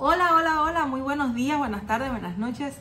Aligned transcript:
Hola, 0.00 0.36
hola, 0.36 0.62
hola, 0.62 0.86
muy 0.86 1.00
buenos 1.00 1.34
días, 1.34 1.58
buenas 1.58 1.84
tardes, 1.84 2.08
buenas 2.12 2.38
noches 2.38 2.78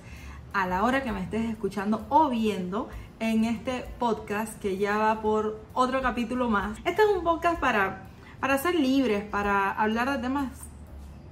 a 0.53 0.67
la 0.67 0.83
hora 0.83 1.03
que 1.03 1.11
me 1.11 1.19
estés 1.19 1.49
escuchando 1.49 2.05
o 2.09 2.29
viendo 2.29 2.89
en 3.19 3.43
este 3.43 3.85
podcast 3.97 4.61
que 4.61 4.77
ya 4.77 4.99
va 4.99 5.19
por 5.19 5.59
otro 5.73 5.99
capítulo 6.03 6.47
más. 6.47 6.77
Este 6.85 7.01
es 7.01 7.07
un 7.07 7.23
podcast 7.23 7.59
para, 7.59 8.03
para 8.39 8.59
ser 8.59 8.75
libres, 8.75 9.23
para 9.23 9.71
hablar 9.71 10.11
de 10.11 10.19
temas 10.19 10.51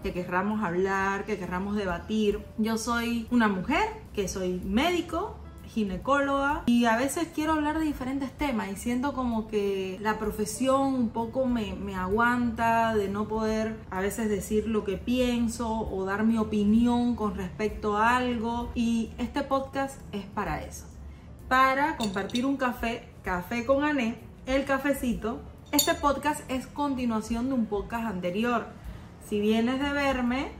que 0.01 0.11
querramos 0.11 0.63
hablar, 0.63 1.23
que 1.25 1.37
querramos 1.37 1.75
debatir. 1.75 2.43
Yo 2.57 2.79
soy 2.79 3.27
una 3.29 3.47
mujer, 3.47 3.87
que 4.15 4.27
soy 4.27 4.59
médico, 4.65 5.37
ginecóloga 5.75 6.63
y 6.67 6.85
a 6.85 6.95
veces 6.95 7.27
quiero 7.35 7.51
hablar 7.51 7.79
de 7.79 7.85
diferentes 7.85 8.31
temas 8.31 8.69
y 8.71 8.77
siento 8.77 9.11
como 9.13 9.49
que 9.49 9.97
la 9.99 10.17
profesión 10.17 10.95
un 10.95 11.09
poco 11.09 11.45
me, 11.47 11.73
me, 11.75 11.95
aguanta 11.95 12.95
de 12.95 13.09
no 13.09 13.27
poder 13.27 13.75
a 13.89 13.99
veces 13.99 14.29
decir 14.29 14.69
lo 14.69 14.85
que 14.85 14.95
pienso 14.95 15.69
o 15.69 16.05
dar 16.05 16.23
mi 16.23 16.37
opinión 16.37 17.17
con 17.17 17.35
respecto 17.35 17.97
a 17.97 18.15
algo 18.15 18.71
y 18.73 19.11
este 19.17 19.43
podcast 19.43 19.99
es 20.13 20.23
para 20.23 20.63
eso, 20.63 20.85
para 21.49 21.97
compartir 21.97 22.45
un 22.45 22.55
café, 22.55 23.09
café 23.21 23.65
con 23.65 23.83
Ané, 23.83 24.17
el 24.45 24.63
cafecito. 24.63 25.41
Este 25.73 25.93
podcast 25.93 26.49
es 26.49 26.67
continuación 26.67 27.47
de 27.49 27.53
un 27.53 27.65
podcast 27.65 28.05
anterior. 28.05 28.67
Si 29.27 29.41
vienes 29.41 29.81
de 29.81 29.91
verme, 29.91 30.51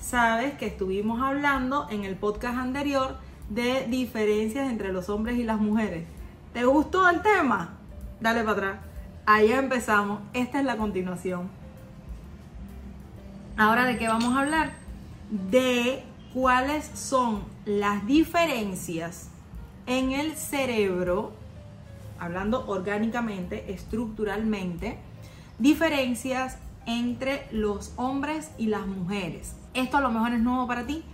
sabes 0.00 0.54
que 0.54 0.66
estuvimos 0.66 1.20
hablando 1.20 1.88
en 1.90 2.04
el 2.04 2.16
podcast 2.16 2.56
anterior 2.56 3.18
de 3.54 3.86
diferencias 3.88 4.70
entre 4.70 4.92
los 4.92 5.08
hombres 5.08 5.38
y 5.38 5.44
las 5.44 5.60
mujeres. 5.60 6.04
¿Te 6.52 6.64
gustó 6.64 7.08
el 7.08 7.22
tema? 7.22 7.74
Dale 8.20 8.40
para 8.40 8.52
atrás. 8.52 8.78
Ahí 9.26 9.52
empezamos. 9.52 10.20
Esta 10.32 10.58
es 10.58 10.64
la 10.64 10.76
continuación. 10.76 11.50
Ahora, 13.56 13.84
¿de 13.84 13.98
qué 13.98 14.08
vamos 14.08 14.34
a 14.34 14.40
hablar? 14.40 14.72
De 15.50 16.04
cuáles 16.32 16.86
son 16.94 17.44
las 17.66 18.06
diferencias 18.06 19.28
en 19.86 20.12
el 20.12 20.34
cerebro, 20.36 21.32
hablando 22.18 22.66
orgánicamente, 22.66 23.72
estructuralmente, 23.72 24.98
diferencias 25.58 26.58
entre 26.86 27.46
los 27.52 27.92
hombres 27.96 28.50
y 28.56 28.66
las 28.66 28.86
mujeres. 28.86 29.54
Esto 29.74 29.98
a 29.98 30.00
lo 30.00 30.10
mejor 30.10 30.32
es 30.32 30.40
nuevo 30.40 30.66
para 30.66 30.86
ti, 30.86 31.04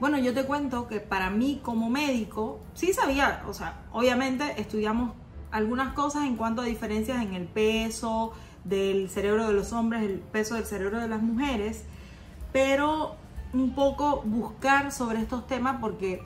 bueno, 0.00 0.18
yo 0.18 0.32
te 0.32 0.44
cuento 0.44 0.88
que 0.88 0.98
para 0.98 1.28
mí 1.28 1.60
como 1.62 1.90
médico, 1.90 2.60
sí 2.72 2.94
sabía, 2.94 3.42
o 3.46 3.52
sea, 3.52 3.82
obviamente 3.92 4.58
estudiamos 4.58 5.12
algunas 5.50 5.92
cosas 5.92 6.24
en 6.24 6.36
cuanto 6.36 6.62
a 6.62 6.64
diferencias 6.64 7.22
en 7.22 7.34
el 7.34 7.44
peso 7.44 8.32
del 8.64 9.10
cerebro 9.10 9.46
de 9.46 9.52
los 9.52 9.74
hombres, 9.74 10.02
el 10.02 10.20
peso 10.20 10.54
del 10.54 10.64
cerebro 10.64 11.00
de 11.00 11.08
las 11.08 11.20
mujeres, 11.20 11.84
pero 12.50 13.16
un 13.52 13.74
poco 13.74 14.22
buscar 14.24 14.90
sobre 14.90 15.20
estos 15.20 15.46
temas 15.46 15.76
porque 15.82 16.22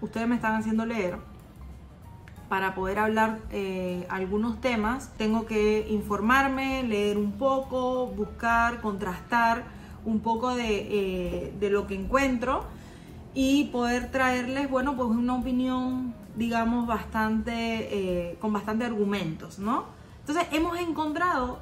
ustedes 0.00 0.26
me 0.26 0.34
están 0.34 0.56
haciendo 0.56 0.84
leer. 0.84 1.16
Para 2.48 2.74
poder 2.74 2.98
hablar 2.98 3.38
eh, 3.50 4.06
algunos 4.08 4.60
temas, 4.60 5.12
tengo 5.16 5.46
que 5.46 5.86
informarme, 5.90 6.82
leer 6.82 7.18
un 7.18 7.32
poco, 7.32 8.06
buscar, 8.06 8.80
contrastar 8.80 9.64
un 10.04 10.20
poco 10.20 10.54
de, 10.54 10.66
eh, 10.68 11.54
de 11.58 11.70
lo 11.70 11.86
que 11.86 11.94
encuentro 11.94 12.64
y 13.38 13.64
poder 13.64 14.10
traerles, 14.10 14.70
bueno, 14.70 14.96
pues 14.96 15.10
una 15.10 15.34
opinión, 15.34 16.14
digamos, 16.36 16.86
bastante, 16.86 18.30
eh, 18.30 18.38
con 18.40 18.54
bastante 18.54 18.86
argumentos, 18.86 19.58
¿no? 19.58 19.84
Entonces 20.20 20.46
hemos 20.52 20.78
encontrado 20.78 21.58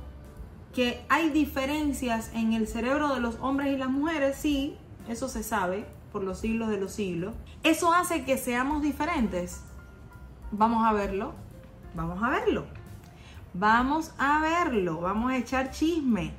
que 0.73 1.05
hay 1.09 1.31
diferencias 1.31 2.31
en 2.33 2.53
el 2.53 2.69
cerebro 2.69 3.13
de 3.13 3.21
los 3.21 3.39
hombres 3.41 3.75
y 3.75 3.77
las 3.77 3.91
mujeres, 3.91 4.37
sí, 4.37 4.77
eso 5.09 5.29
se 5.29 5.43
sabe 5.43 5.85
por 6.13 6.23
los 6.23 6.39
siglos 6.39 6.69
de 6.69 6.79
los 6.79 6.93
siglos. 6.93 7.35
Eso 7.65 7.93
hace 7.93 8.25
que 8.25 8.39
seamos 8.39 8.81
diferentes. 8.81 9.65
Vamos 10.53 10.87
a 10.87 10.93
verlo, 10.93 11.35
vamos 11.97 12.23
a 12.23 12.31
verlo. 12.31 12.67
Vamos 13.53 14.13
a 14.17 14.41
verlo, 14.41 15.01
vamos 15.01 15.33
a 15.33 15.39
echar 15.39 15.73
chisme 15.73 16.35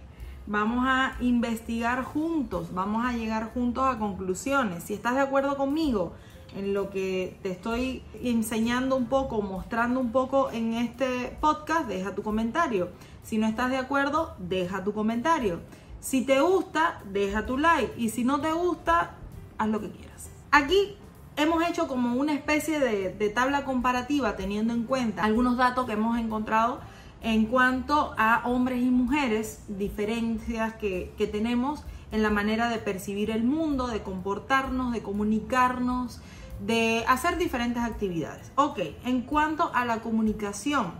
vamos 0.47 0.85
a 0.87 1.15
investigar 1.19 2.03
juntos, 2.03 2.73
vamos 2.73 3.05
a 3.05 3.13
llegar 3.13 3.51
juntos 3.53 3.83
a 3.85 3.97
conclusiones. 3.97 4.83
Si 4.83 4.93
estás 4.93 5.15
de 5.15 5.21
acuerdo 5.21 5.57
conmigo 5.57 6.13
en 6.55 6.73
lo 6.73 6.89
que 6.89 7.37
te 7.41 7.51
estoy 7.51 8.03
enseñando 8.21 8.95
un 8.95 9.07
poco, 9.07 9.41
mostrando 9.41 9.99
un 9.99 10.11
poco 10.11 10.51
en 10.51 10.73
este 10.73 11.35
podcast, 11.41 11.87
deja 11.87 12.15
tu 12.15 12.23
comentario. 12.23 12.89
Si 13.23 13.37
no 13.37 13.47
estás 13.47 13.71
de 13.71 13.77
acuerdo, 13.77 14.35
deja 14.37 14.83
tu 14.83 14.93
comentario. 14.93 15.59
Si 15.99 16.23
te 16.23 16.39
gusta, 16.41 17.01
deja 17.11 17.45
tu 17.45 17.57
like. 17.57 17.93
Y 17.97 18.09
si 18.09 18.23
no 18.23 18.39
te 18.39 18.51
gusta, 18.51 19.15
haz 19.57 19.67
lo 19.67 19.81
que 19.81 19.89
quieras. 19.89 20.29
Aquí 20.51 20.95
hemos 21.35 21.67
hecho 21.67 21.87
como 21.87 22.15
una 22.15 22.33
especie 22.33 22.79
de, 22.79 23.09
de 23.09 23.29
tabla 23.29 23.65
comparativa 23.65 24.35
teniendo 24.35 24.73
en 24.73 24.83
cuenta 24.83 25.23
algunos 25.23 25.57
datos 25.57 25.85
que 25.85 25.93
hemos 25.93 26.17
encontrado 26.19 26.79
en 27.25 27.47
cuanto 27.47 28.13
a 28.19 28.43
hombres 28.45 28.83
y 28.83 28.91
mujeres, 28.91 29.63
diferencias 29.67 30.75
que, 30.75 31.11
tenemos 31.31 31.83
en 32.11 32.21
la 32.21 32.29
manera 32.29 32.69
de 32.69 32.77
percibir 32.77 33.31
el 33.31 33.43
mundo, 33.43 33.87
de 33.87 34.03
comportarnos, 34.03 34.93
de 34.93 35.01
comunicarnos, 35.01 36.21
de 36.63 37.03
hacer 37.07 37.39
diferentes 37.39 37.81
actividades. 37.81 38.51
Ok, 38.53 38.79
en 39.05 39.23
cuanto 39.23 39.71
a 39.73 39.85
la 39.85 40.01
comunicación, 40.01 40.91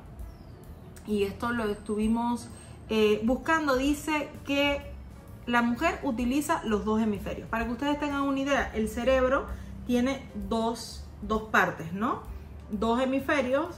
y 1.06 1.24
esto 1.24 1.52
lo 1.52 1.66
estuvimos 1.66 2.50
eh, 2.90 3.22
buscando, 3.24 3.76
dice 3.76 4.28
que 4.48 4.82
la 5.46 5.62
mujer 5.62 6.00
utiliza 6.02 6.64
los 6.64 6.86
dos 6.86 7.00
hemisferios. 7.00 7.48
Para 7.50 7.68
que 7.68 7.74
ustedes 7.74 8.00
tengan 8.00 8.24
una 8.24 8.40
idea, 8.40 8.72
el 8.74 8.90
cerebro 8.90 9.46
tiene 9.86 10.28
dos, 10.50 11.06
dos 11.22 11.44
partes, 11.44 11.94
¿no? 11.94 12.24
Dos 12.72 13.00
hemisferios 13.00 13.76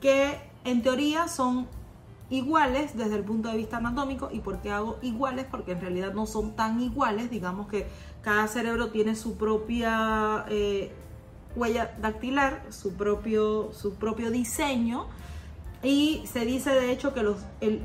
que 0.00 0.40
en 0.64 0.80
teoría 0.80 1.28
son 1.28 1.68
iguales 2.30 2.96
desde 2.96 3.16
el 3.16 3.24
punto 3.24 3.48
de 3.48 3.56
vista 3.56 3.78
anatómico. 3.78 4.30
¿Y 4.32 4.40
por 4.40 4.60
qué 4.62 4.70
hago 4.70 4.98
iguales? 5.02 5.46
Porque 5.50 5.72
en 5.72 5.80
realidad 5.80 6.14
no 6.14 6.26
son 6.26 6.56
tan 6.56 6.80
iguales. 6.80 7.30
Digamos 7.30 7.68
que 7.68 7.86
cada 8.22 8.46
cerebro 8.46 8.90
tiene 8.90 9.16
su 9.16 9.36
propia 9.36 10.46
eh, 10.48 10.92
huella 11.56 11.96
dactilar, 12.00 12.64
su 12.70 12.94
propio, 12.94 13.72
su 13.72 13.94
propio 13.94 14.30
diseño. 14.30 15.06
Y 15.82 16.22
se 16.26 16.44
dice 16.44 16.70
de 16.70 16.92
hecho 16.92 17.14
que 17.14 17.22
los, 17.22 17.38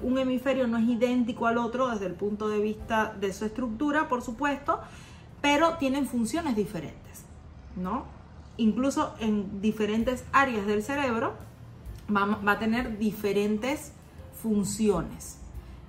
un 0.03 0.17
hemisferio 0.17 0.67
no 0.67 0.77
es 0.77 0.83
idéntico 0.83 1.47
al 1.47 1.57
otro 1.57 1.87
desde 1.89 2.05
el 2.05 2.13
punto 2.13 2.49
de 2.49 2.59
vista 2.59 3.15
de 3.19 3.31
su 3.31 3.45
estructura, 3.45 4.09
por 4.09 4.21
supuesto, 4.21 4.81
pero 5.41 5.77
tienen 5.77 6.05
funciones 6.05 6.57
diferentes, 6.57 7.23
¿no? 7.77 8.05
Incluso 8.57 9.15
en 9.19 9.61
diferentes 9.61 10.25
áreas 10.33 10.67
del 10.67 10.83
cerebro 10.83 11.35
va, 12.13 12.25
va 12.25 12.51
a 12.53 12.59
tener 12.59 12.97
diferentes 12.97 13.93
funciones. 14.45 15.39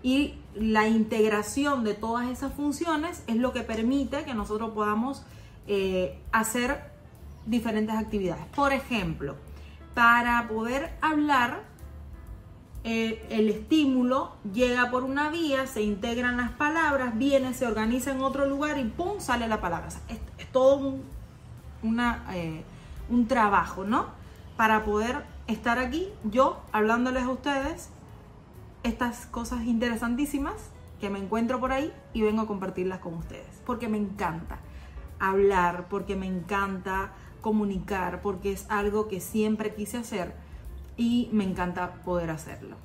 Y 0.02 0.34
la 0.54 0.88
integración 0.88 1.84
de 1.84 1.92
todas 1.92 2.30
esas 2.30 2.54
funciones 2.54 3.22
es 3.26 3.36
lo 3.36 3.52
que 3.52 3.60
permite 3.60 4.24
que 4.24 4.32
nosotros 4.32 4.70
podamos 4.70 5.24
eh, 5.66 6.18
hacer 6.32 6.90
diferentes 7.44 7.94
actividades. 7.94 8.46
Por 8.54 8.72
ejemplo, 8.72 9.36
para 9.94 10.48
poder 10.48 10.94
hablar, 11.02 11.64
eh, 12.84 13.26
el 13.28 13.50
estímulo 13.50 14.32
llega 14.54 14.90
por 14.90 15.04
una 15.04 15.28
vía, 15.28 15.66
se 15.66 15.82
integran 15.82 16.38
las 16.38 16.52
palabras, 16.52 17.18
viene, 17.18 17.52
se 17.52 17.66
organiza 17.66 18.10
en 18.12 18.22
otro 18.22 18.46
lugar 18.46 18.78
y 18.78 18.84
¡pum! 18.84 19.20
sale 19.20 19.46
la 19.48 19.60
palabra. 19.60 19.88
es, 20.08 20.18
todo 20.50 21.02
un, 21.82 22.00
eh, 22.32 22.64
un 23.10 23.28
trabajo, 23.28 23.84
¿no? 23.84 24.06
Para 24.56 24.82
poder 24.86 25.24
estar 25.46 25.78
aquí, 25.78 26.08
yo 26.24 26.62
hablándoles 26.72 27.24
a 27.24 27.28
ustedes 27.28 27.90
estas 28.86 29.26
cosas 29.26 29.64
interesantísimas 29.64 30.54
que 31.00 31.10
me 31.10 31.18
encuentro 31.18 31.60
por 31.60 31.72
ahí 31.72 31.92
y 32.12 32.22
vengo 32.22 32.42
a 32.42 32.46
compartirlas 32.46 33.00
con 33.00 33.14
ustedes. 33.14 33.60
Porque 33.66 33.88
me 33.88 33.98
encanta 33.98 34.60
hablar, 35.18 35.88
porque 35.88 36.16
me 36.16 36.26
encanta 36.26 37.12
comunicar, 37.40 38.22
porque 38.22 38.52
es 38.52 38.66
algo 38.70 39.08
que 39.08 39.20
siempre 39.20 39.74
quise 39.74 39.98
hacer 39.98 40.34
y 40.96 41.28
me 41.32 41.44
encanta 41.44 41.94
poder 42.04 42.30
hacerlo. 42.30 42.76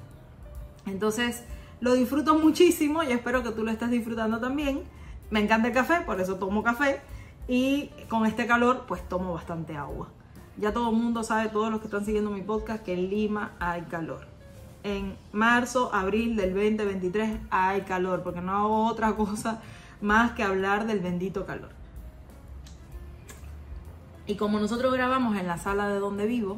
Entonces, 0.86 1.44
lo 1.80 1.94
disfruto 1.94 2.38
muchísimo 2.38 3.04
y 3.04 3.12
espero 3.12 3.44
que 3.44 3.52
tú 3.52 3.64
lo 3.64 3.72
estés 3.72 3.92
disfrutando 3.92 4.40
también. 4.40 4.82
Me 5.30 5.40
encanta 5.40 5.68
el 5.68 5.74
café, 5.74 6.02
por 6.02 6.20
eso 6.20 6.36
tomo 6.36 6.64
café. 6.64 7.00
Y 7.48 7.92
con 8.10 8.26
este 8.26 8.48
calor, 8.48 8.86
pues 8.88 9.08
tomo 9.08 9.34
bastante 9.34 9.76
agua. 9.76 10.10
Ya 10.58 10.74
todo 10.74 10.90
el 10.90 10.96
mundo 10.96 11.24
sabe, 11.24 11.50
todos 11.50 11.72
los 11.72 11.80
que 11.80 11.88
están 11.88 12.06
siguiendo 12.06 12.32
mi 12.32 12.42
podcast, 12.42 12.84
que 12.84 12.94
en 12.94 13.10
Lima 13.10 13.54
hay 13.60 13.84
calor 13.84 14.31
en 14.84 15.16
marzo, 15.32 15.94
abril 15.94 16.36
del 16.36 16.54
2023 16.54 17.40
hay 17.50 17.82
calor, 17.82 18.24
porque 18.24 18.42
no 18.42 18.56
hago 18.56 18.88
otra 18.88 19.16
cosa 19.16 19.62
más 20.02 20.32
que 20.32 20.44
hablar 20.44 20.88
del 20.88 21.00
bendito 21.00 21.46
calor. 21.46 21.70
Y 24.28 24.36
como 24.36 24.60
nosotros 24.60 24.94
grabamos 24.94 25.38
en 25.38 25.48
la 25.48 25.58
sala 25.58 25.88
de 25.90 26.00
donde 26.00 26.26
vivo, 26.26 26.58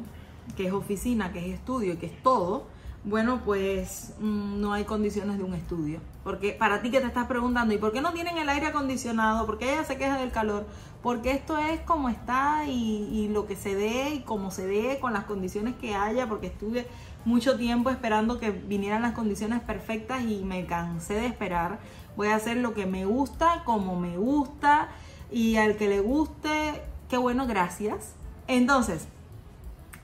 que 0.56 0.66
es 0.66 0.72
oficina, 0.72 1.32
que 1.32 1.40
es 1.40 1.58
estudio 1.58 1.94
y 1.94 1.96
que 1.96 2.06
es 2.06 2.22
todo, 2.22 2.66
bueno, 3.04 3.42
pues 3.44 4.14
mm, 4.18 4.60
no 4.60 4.72
hay 4.72 4.84
condiciones 4.84 5.36
de 5.38 5.44
un 5.44 5.54
estudio. 5.54 6.00
Porque 6.22 6.52
para 6.52 6.80
ti 6.80 6.90
que 6.90 7.00
te 7.00 7.06
estás 7.06 7.26
preguntando, 7.26 7.74
¿y 7.74 7.78
por 7.78 7.92
qué 7.92 8.00
no 8.00 8.12
tienen 8.12 8.38
el 8.38 8.48
aire 8.48 8.66
acondicionado? 8.66 9.44
¿Por 9.44 9.58
qué 9.58 9.74
ella 9.74 9.84
se 9.84 9.98
queja 9.98 10.16
del 10.18 10.30
calor? 10.30 10.66
Porque 11.02 11.32
esto 11.32 11.58
es 11.58 11.80
como 11.80 12.08
está 12.08 12.64
y, 12.66 13.08
y 13.12 13.28
lo 13.28 13.46
que 13.46 13.56
se 13.56 13.74
ve 13.74 14.10
y 14.14 14.20
como 14.20 14.50
se 14.50 14.66
ve 14.66 14.98
con 15.00 15.12
las 15.12 15.24
condiciones 15.24 15.74
que 15.74 15.94
haya, 15.94 16.26
porque 16.28 16.46
estuve 16.46 16.86
mucho 17.24 17.56
tiempo 17.56 17.90
esperando 17.90 18.38
que 18.38 18.50
vinieran 18.50 19.02
las 19.02 19.12
condiciones 19.12 19.60
perfectas 19.60 20.22
y 20.22 20.44
me 20.44 20.66
cansé 20.66 21.14
de 21.14 21.26
esperar. 21.26 21.78
Voy 22.16 22.28
a 22.28 22.36
hacer 22.36 22.58
lo 22.58 22.74
que 22.74 22.86
me 22.86 23.04
gusta, 23.06 23.62
como 23.64 23.98
me 23.98 24.16
gusta 24.16 24.88
y 25.30 25.56
al 25.56 25.76
que 25.76 25.88
le 25.88 26.00
guste, 26.00 26.82
qué 27.08 27.16
bueno, 27.16 27.46
gracias. 27.46 28.14
Entonces, 28.46 29.08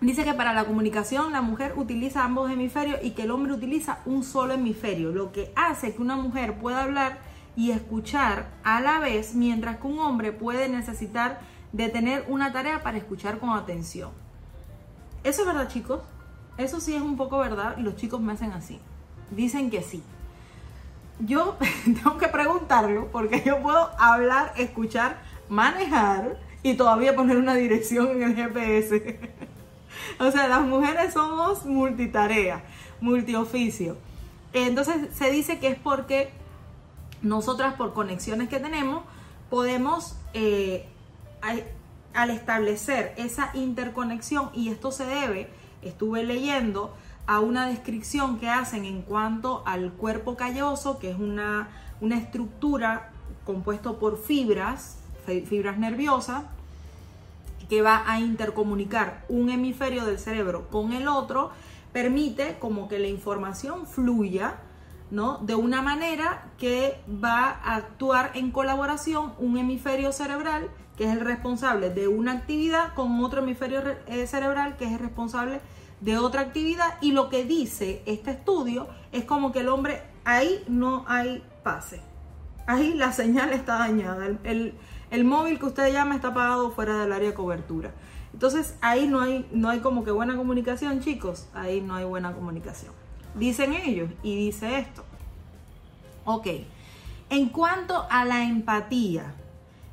Dice 0.01 0.25
que 0.25 0.33
para 0.33 0.55
la 0.55 0.65
comunicación 0.65 1.31
la 1.33 1.43
mujer 1.43 1.75
utiliza 1.77 2.25
ambos 2.25 2.51
hemisferios 2.51 3.01
y 3.03 3.11
que 3.11 3.25
el 3.25 3.31
hombre 3.31 3.53
utiliza 3.53 3.99
un 4.07 4.25
solo 4.25 4.55
hemisferio, 4.55 5.13
lo 5.13 5.31
que 5.31 5.53
hace 5.57 5.95
que 5.95 6.01
una 6.01 6.17
mujer 6.17 6.55
pueda 6.55 6.85
hablar 6.85 7.19
y 7.55 7.73
escuchar 7.73 8.49
a 8.65 8.81
la 8.81 8.99
vez, 8.99 9.35
mientras 9.35 9.77
que 9.77 9.87
un 9.87 9.99
hombre 9.99 10.33
puede 10.33 10.71
necesitar 10.71 11.41
de 11.73 11.91
tener 11.91 12.25
una 12.29 12.51
tarea 12.51 12.83
para 12.83 12.97
escuchar 12.97 13.39
con 13.39 13.51
atención. 13.51 14.11
¿Eso 15.23 15.43
es 15.43 15.47
verdad, 15.47 15.69
chicos? 15.69 16.01
Eso 16.59 16.81
sí 16.81 16.95
es 16.95 17.03
un 17.03 17.17
poco 17.17 17.39
verdad 17.39 17.77
y 17.79 17.83
los 17.83 17.97
chicos 17.97 18.21
me 18.21 18.33
hacen 18.33 18.53
así. 18.53 18.79
Dicen 19.31 19.71
que 19.71 19.83
sí. 19.83 20.03
Yo 21.21 21.57
tengo 21.85 22.19
que 22.19 22.29
preguntarlo 22.29 23.09
porque 23.13 23.43
yo 23.45 23.63
puedo 23.63 23.91
hablar, 23.99 24.53
escuchar, 24.57 25.21
manejar 25.49 26.39
y 26.63 26.75
todavía 26.75 27.15
poner 27.15 27.37
una 27.37 27.55
dirección 27.55 28.11
en 28.11 28.23
el 28.23 28.35
GPS. 28.35 29.19
o 30.21 30.31
sea, 30.31 30.49
las 30.49 30.63
mujeres 30.63 31.13
somos 31.13 31.65
multitarea, 31.65 32.63
multioficio. 33.01 33.97
Entonces 34.53 35.15
se 35.15 35.31
dice 35.31 35.59
que 35.59 35.69
es 35.69 35.79
porque 35.79 36.31
nosotras 37.23 37.75
por 37.75 37.93
conexiones 37.93 38.49
que 38.49 38.59
tenemos 38.59 39.05
podemos 39.49 40.17
eh, 40.33 40.87
al 42.15 42.31
establecer 42.31 43.15
esa 43.17 43.51
interconexión 43.55 44.51
y 44.55 44.71
esto 44.71 44.93
se 44.93 45.05
debe, 45.05 45.51
estuve 45.83 46.25
leyendo 46.25 46.95
a 47.27 47.41
una 47.41 47.67
descripción 47.67 48.39
que 48.39 48.49
hacen 48.49 48.85
en 48.85 49.03
cuanto 49.03 49.63
al 49.67 49.93
cuerpo 49.93 50.37
calloso, 50.37 50.99
que 50.99 51.11
es 51.11 51.19
una, 51.19 51.69
una 52.01 52.17
estructura 52.17 53.11
compuesto 53.45 53.99
por 53.99 54.19
fibras, 54.19 54.99
fibras 55.27 55.79
nerviosas, 55.79 56.45
que 57.69 57.83
va 57.83 58.03
a 58.11 58.19
intercomunicar 58.19 59.25
un 59.29 59.49
hemisferio 59.49 60.05
del 60.05 60.19
cerebro 60.19 60.69
con 60.71 60.93
el 60.93 61.07
otro, 61.07 61.53
permite 61.93 62.59
como 62.59 62.89
que 62.89 62.99
la 62.99 63.07
información 63.07 63.87
fluya, 63.87 64.57
¿no? 65.11 65.39
De 65.39 65.55
una 65.55 65.83
manera 65.83 66.51
que 66.59 67.01
va 67.09 67.49
a 67.49 67.77
actuar 67.77 68.33
en 68.35 68.51
colaboración 68.51 69.33
un 69.39 69.59
hemisferio 69.59 70.13
cerebral 70.13 70.71
que 70.97 71.05
es 71.05 71.13
el 71.13 71.21
responsable 71.21 71.91
de 71.91 72.09
una 72.09 72.33
actividad 72.33 72.95
con 72.95 73.23
otro 73.25 73.43
hemisferio 73.43 73.83
eh, 74.07 74.27
cerebral 74.27 74.77
que 74.77 74.85
es 74.85 74.93
el 74.93 74.99
responsable 74.99 75.61
de 76.01 76.19
otra 76.19 76.43
actividad 76.43 76.95
y 77.01 77.13
lo 77.13 77.29
que 77.29 77.45
dice 77.45 78.03
este 78.07 78.33
estudio 78.33 78.89
es 79.13 79.25
como 79.25 79.53
que 79.53 79.61
el 79.61 79.69
hombre 79.69 80.03
ahí 80.25 80.65
no 80.69 81.05
hay 81.09 81.43
pase. 81.63 82.01
Ahí 82.67 82.95
la 82.95 83.13
señal 83.13 83.53
está 83.53 83.79
dañada. 83.79 84.27
el, 84.27 84.75
el 85.11 85.25
móvil 85.25 85.59
que 85.59 85.67
usted 85.67 85.93
llama 85.93 86.15
está 86.15 86.29
apagado 86.29 86.71
fuera 86.71 86.99
del 86.99 87.13
área 87.13 87.31
de 87.31 87.35
cobertura. 87.35 87.91
Entonces 88.33 88.77
ahí 88.81 89.09
no 89.09 89.21
hay, 89.21 89.49
no 89.53 89.69
hay 89.69 89.81
como 89.81 90.05
que 90.05 90.11
buena 90.11 90.37
comunicación, 90.37 91.01
chicos. 91.01 91.49
Ahí 91.53 91.81
no 91.81 91.97
hay 91.97 92.05
buena 92.05 92.33
comunicación. 92.33 92.93
Dicen 93.35 93.73
ellos 93.73 94.11
y 94.23 94.37
dice 94.37 94.79
esto. 94.79 95.05
Ok. 96.25 96.47
En 97.29 97.49
cuanto 97.49 98.07
a 98.11 98.25
la 98.25 98.45
empatía, 98.45 99.35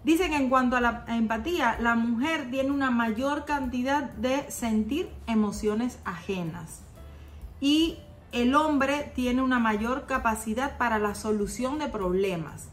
dicen 0.03 0.31
que 0.31 0.37
en 0.37 0.49
cuanto 0.49 0.75
a 0.75 0.81
la 0.81 1.05
empatía, 1.07 1.77
la 1.79 1.95
mujer 1.95 2.49
tiene 2.49 2.71
una 2.71 2.89
mayor 2.89 3.45
cantidad 3.45 4.03
de 4.03 4.49
sentir 4.49 5.09
emociones 5.27 5.99
ajenas. 6.03 6.81
Y 7.61 7.99
el 8.31 8.55
hombre 8.55 9.11
tiene 9.15 9.41
una 9.41 9.59
mayor 9.59 10.05
capacidad 10.05 10.77
para 10.77 10.99
la 10.99 11.15
solución 11.15 11.79
de 11.79 11.87
problemas. 11.87 12.69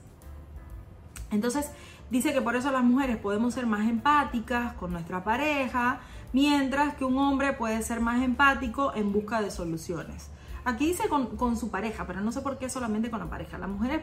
Entonces, 1.30 1.70
Dice 2.10 2.32
que 2.32 2.42
por 2.42 2.54
eso 2.54 2.70
las 2.70 2.84
mujeres 2.84 3.16
podemos 3.16 3.54
ser 3.54 3.66
más 3.66 3.88
empáticas 3.88 4.74
con 4.74 4.92
nuestra 4.92 5.24
pareja, 5.24 6.00
mientras 6.32 6.94
que 6.94 7.04
un 7.04 7.18
hombre 7.18 7.54
puede 7.54 7.82
ser 7.82 8.00
más 8.00 8.22
empático 8.22 8.92
en 8.94 9.12
busca 9.12 9.40
de 9.40 9.50
soluciones. 9.50 10.30
Aquí 10.64 10.86
dice 10.86 11.04
con, 11.08 11.56
su 11.56 11.70
pareja, 11.70 12.06
pero 12.06 12.20
no 12.20 12.32
sé 12.32 12.40
por 12.40 12.58
qué 12.58 12.68
solamente 12.68 13.10
con 13.10 13.20
la 13.20 13.30
pareja. 13.30 13.58
Las 13.58 13.68
mujeres 13.68 14.02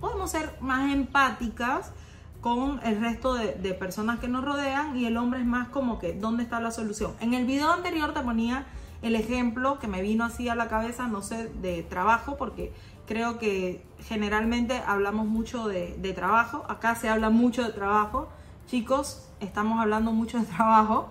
podemos 0.00 0.30
ser 0.30 0.56
más 0.60 0.92
empáticas 0.92 1.92
con 2.40 2.80
el 2.84 3.00
resto 3.00 3.34
de, 3.34 3.52
de, 3.54 3.74
personas 3.74 4.18
que 4.18 4.28
nos 4.28 4.44
rodean 4.44 4.96
y 4.96 5.04
el 5.04 5.18
hombre 5.18 5.40
es 5.40 5.46
más 5.46 5.68
como 5.68 5.98
que, 5.98 6.14
¿dónde 6.14 6.42
está 6.42 6.58
la 6.58 6.70
solución? 6.70 7.12
En 7.20 7.34
el 7.34 7.44
video 7.44 7.70
anterior 7.70 8.14
te 8.14 8.20
ponía 8.20 8.66
el 9.02 9.14
ejemplo 9.14 9.78
que 9.78 9.88
me 9.88 10.00
vino 10.00 10.24
así 10.24 10.48
a 10.48 10.54
la 10.54 10.68
cabeza, 10.68 11.06
no 11.06 11.20
sé, 11.20 11.48
de 11.60 11.82
trabajo, 11.82 12.38
porque 12.38 12.72
Creo 13.10 13.40
que 13.40 13.84
generalmente 14.06 14.80
hablamos 14.86 15.26
mucho 15.26 15.66
de, 15.66 16.12
trabajo. 16.14 16.64
Acá 16.68 16.94
se 16.94 17.08
habla 17.08 17.28
mucho 17.28 17.64
de 17.64 17.72
trabajo. 17.72 18.28
Chicos, 18.68 19.28
estamos 19.40 19.80
hablando 19.80 20.12
mucho 20.12 20.38
de 20.38 20.44
trabajo. 20.46 21.08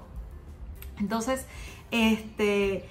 Entonces, 0.98 1.46
este, 1.92 2.88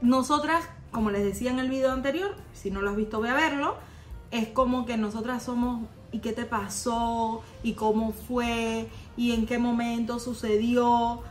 nosotras, 0.00 0.66
como 0.90 1.10
les 1.10 1.24
decía 1.24 1.50
en 1.50 1.58
el 1.58 1.70
video 1.70 1.92
anterior, 1.92 2.34
si 2.52 2.70
no 2.70 2.82
lo 2.82 2.90
has 2.90 2.96
visto, 2.96 3.20
ve 3.20 3.30
a 3.30 3.34
verlo. 3.34 3.76
Es 4.30 4.48
como 4.48 4.84
que 4.84 4.96
nosotras 4.96 5.42
somos 5.42 5.86
y 6.12 6.18
qué 6.18 6.32
te 6.32 6.44
pasó 6.44 7.42
y 7.62 7.72
cómo 7.74 8.12
fue 8.12 8.88
y 9.16 9.32
en 9.32 9.46
qué 9.46 9.58
momento 9.58 10.18
sucedió 10.18 11.22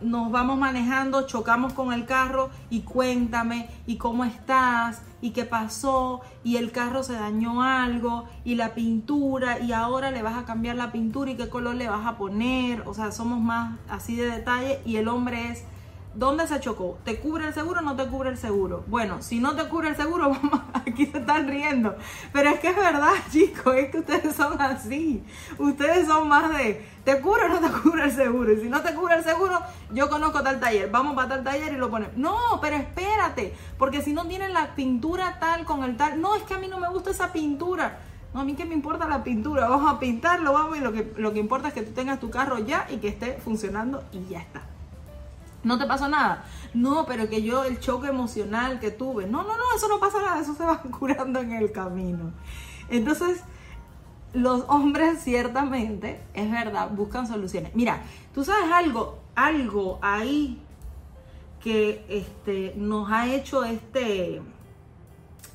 nos 0.00 0.30
vamos 0.30 0.58
manejando, 0.58 1.26
chocamos 1.26 1.72
con 1.72 1.92
el 1.92 2.04
carro 2.04 2.50
y 2.68 2.80
cuéntame 2.80 3.68
y 3.86 3.96
cómo 3.96 4.24
estás 4.24 5.02
y 5.22 5.30
qué 5.30 5.44
pasó 5.44 6.20
y 6.42 6.56
el 6.56 6.72
carro 6.72 7.02
se 7.02 7.14
dañó 7.14 7.62
algo 7.62 8.24
y 8.44 8.56
la 8.56 8.74
pintura 8.74 9.60
y 9.60 9.72
ahora 9.72 10.10
le 10.10 10.22
vas 10.22 10.36
a 10.36 10.44
cambiar 10.44 10.76
la 10.76 10.92
pintura 10.92 11.30
y 11.30 11.36
qué 11.36 11.48
color 11.48 11.76
le 11.76 11.88
vas 11.88 12.06
a 12.06 12.18
poner, 12.18 12.82
o 12.86 12.94
sea, 12.94 13.12
somos 13.12 13.40
más 13.40 13.78
así 13.88 14.16
de 14.16 14.30
detalle 14.30 14.80
y 14.84 14.96
el 14.96 15.08
hombre 15.08 15.50
es 15.50 15.64
¿Dónde 16.14 16.46
se 16.46 16.60
chocó? 16.60 16.96
¿Te 17.02 17.18
cubre 17.18 17.48
el 17.48 17.54
seguro 17.54 17.80
o 17.80 17.82
no 17.82 17.96
te 17.96 18.06
cubre 18.06 18.30
el 18.30 18.38
seguro? 18.38 18.84
Bueno, 18.86 19.20
si 19.20 19.40
no 19.40 19.56
te 19.56 19.68
cubre 19.68 19.88
el 19.88 19.96
seguro, 19.96 20.30
vamos, 20.42 20.60
aquí 20.72 21.06
se 21.06 21.18
están 21.18 21.48
riendo. 21.48 21.96
Pero 22.32 22.50
es 22.50 22.60
que 22.60 22.68
es 22.68 22.76
verdad, 22.76 23.14
chicos, 23.32 23.74
es 23.74 23.90
que 23.90 23.98
ustedes 23.98 24.36
son 24.36 24.60
así. 24.60 25.24
Ustedes 25.58 26.06
son 26.06 26.28
más 26.28 26.56
de, 26.56 26.86
¿te 27.02 27.20
cubre 27.20 27.46
o 27.46 27.48
no 27.48 27.58
te 27.58 27.68
cubre 27.80 28.04
el 28.04 28.12
seguro? 28.12 28.52
Y 28.52 28.60
si 28.60 28.68
no 28.68 28.80
te 28.80 28.94
cubre 28.94 29.16
el 29.16 29.24
seguro, 29.24 29.60
yo 29.92 30.08
conozco 30.08 30.40
tal 30.40 30.60
taller. 30.60 30.88
Vamos 30.88 31.16
para 31.16 31.30
tal 31.30 31.42
taller 31.42 31.72
y 31.72 31.76
lo 31.78 31.90
ponemos. 31.90 32.16
No, 32.16 32.36
pero 32.60 32.76
espérate, 32.76 33.52
porque 33.76 34.00
si 34.00 34.12
no 34.12 34.24
tienen 34.28 34.52
la 34.52 34.76
pintura 34.76 35.40
tal 35.40 35.64
con 35.64 35.82
el 35.82 35.96
tal, 35.96 36.20
no, 36.20 36.36
es 36.36 36.44
que 36.44 36.54
a 36.54 36.58
mí 36.58 36.68
no 36.68 36.78
me 36.78 36.88
gusta 36.90 37.10
esa 37.10 37.32
pintura. 37.32 37.98
No, 38.32 38.40
a 38.40 38.44
mí 38.44 38.54
qué 38.54 38.64
me 38.64 38.74
importa 38.74 39.08
la 39.08 39.24
pintura, 39.24 39.68
vamos 39.68 39.92
a 39.92 39.98
pintarlo, 39.98 40.52
vamos, 40.52 40.76
y 40.76 40.80
lo 40.80 40.92
que, 40.92 41.12
lo 41.16 41.32
que 41.32 41.40
importa 41.40 41.68
es 41.68 41.74
que 41.74 41.82
tú 41.82 41.92
tengas 41.92 42.20
tu 42.20 42.30
carro 42.30 42.58
ya 42.58 42.86
y 42.88 42.98
que 42.98 43.08
esté 43.08 43.34
funcionando 43.34 44.04
y 44.12 44.26
ya 44.28 44.40
está. 44.40 44.73
¿No 45.64 45.78
te 45.78 45.86
pasó 45.86 46.08
nada? 46.08 46.44
No, 46.74 47.06
pero 47.06 47.28
que 47.28 47.42
yo 47.42 47.64
el 47.64 47.80
choque 47.80 48.08
emocional 48.08 48.78
que 48.78 48.90
tuve. 48.90 49.26
No, 49.26 49.42
no, 49.42 49.56
no, 49.56 49.64
eso 49.74 49.88
no 49.88 49.98
pasa 49.98 50.20
nada, 50.20 50.40
eso 50.40 50.54
se 50.54 50.64
va 50.64 50.80
curando 50.98 51.40
en 51.40 51.52
el 51.52 51.72
camino. 51.72 52.32
Entonces, 52.88 53.42
los 54.34 54.64
hombres 54.68 55.20
ciertamente, 55.24 56.20
es 56.34 56.50
verdad, 56.50 56.90
buscan 56.90 57.26
soluciones. 57.26 57.74
Mira, 57.74 58.02
tú 58.34 58.44
sabes 58.44 58.70
algo, 58.70 59.18
algo 59.34 59.98
ahí 60.02 60.60
que 61.60 62.04
este, 62.08 62.74
nos 62.76 63.10
ha 63.10 63.26
hecho 63.26 63.64
este, 63.64 64.42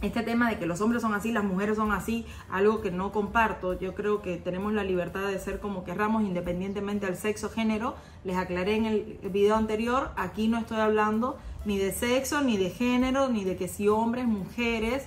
este 0.02 0.24
tema 0.24 0.50
de 0.50 0.58
que 0.58 0.66
los 0.66 0.80
hombres 0.82 1.02
son 1.02 1.14
así, 1.14 1.32
las 1.32 1.44
mujeres 1.44 1.76
son 1.76 1.92
así, 1.92 2.26
algo 2.50 2.82
que 2.82 2.92
no 2.92 3.12
comparto. 3.12 3.78
Yo 3.78 3.96
creo 3.96 4.22
que 4.22 4.38
tenemos 4.38 4.74
la 4.74 4.84
libertad 4.84 5.28
de 5.28 5.40
ser 5.40 5.60
como 5.60 5.84
querramos, 5.84 6.24
independientemente 6.24 7.06
del 7.06 7.18
sexo, 7.18 7.50
género. 7.50 7.96
Les 8.24 8.38
aclaré 8.38 8.76
en 8.76 8.86
el 8.86 9.20
video 9.32 9.56
anterior, 9.56 10.12
aquí 10.16 10.48
no 10.48 10.58
estoy 10.58 10.80
hablando 10.80 11.38
ni 11.66 11.78
de 11.78 11.92
sexo, 11.92 12.42
ni 12.42 12.58
de 12.58 12.70
género, 12.70 13.30
ni 13.30 13.44
de 13.44 13.58
que 13.58 13.68
si 13.68 13.88
hombres, 13.90 14.26
mujeres. 14.26 15.06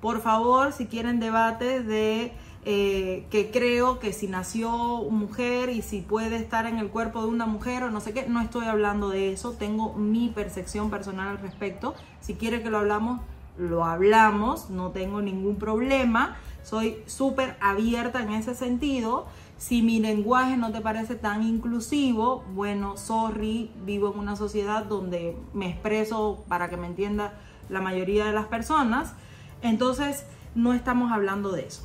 Por 0.00 0.20
favor, 0.20 0.72
si 0.72 0.86
quieren 0.86 1.18
debates 1.18 1.84
de 1.84 2.32
eh, 2.64 3.26
que 3.30 3.50
creo 3.50 3.98
que 3.98 4.12
si 4.12 4.28
nació 4.28 4.70
mujer 5.10 5.70
y 5.70 5.82
si 5.82 6.00
puede 6.00 6.36
estar 6.36 6.66
en 6.66 6.78
el 6.78 6.88
cuerpo 6.88 7.22
de 7.22 7.28
una 7.28 7.46
mujer 7.46 7.82
o 7.82 7.90
no 7.90 8.00
sé 8.00 8.12
qué, 8.12 8.26
no 8.28 8.40
estoy 8.40 8.66
hablando 8.66 9.08
de 9.08 9.32
eso. 9.32 9.52
Tengo 9.52 9.94
mi 9.94 10.28
percepción 10.28 10.90
personal 10.90 11.28
al 11.28 11.38
respecto. 11.38 11.94
Si 12.20 12.34
quiere 12.34 12.62
que 12.62 12.70
lo 12.70 12.78
hablamos, 12.78 13.20
lo 13.58 13.84
hablamos, 13.84 14.70
no 14.70 14.90
tengo 14.90 15.20
ningún 15.20 15.56
problema, 15.56 16.36
soy 16.62 17.02
súper 17.06 17.56
abierta 17.60 18.22
en 18.22 18.32
ese 18.32 18.54
sentido. 18.54 19.26
Si 19.56 19.82
mi 19.82 19.98
lenguaje 19.98 20.56
no 20.56 20.70
te 20.70 20.80
parece 20.80 21.16
tan 21.16 21.42
inclusivo, 21.42 22.44
bueno, 22.54 22.96
sorry, 22.96 23.70
vivo 23.84 24.12
en 24.12 24.20
una 24.20 24.36
sociedad 24.36 24.84
donde 24.84 25.36
me 25.52 25.68
expreso 25.68 26.44
para 26.46 26.70
que 26.70 26.76
me 26.76 26.86
entienda 26.86 27.34
la 27.68 27.80
mayoría 27.80 28.26
de 28.26 28.32
las 28.32 28.46
personas. 28.46 29.14
Entonces, 29.62 30.24
no 30.54 30.74
estamos 30.74 31.10
hablando 31.10 31.50
de 31.52 31.66
eso. 31.66 31.82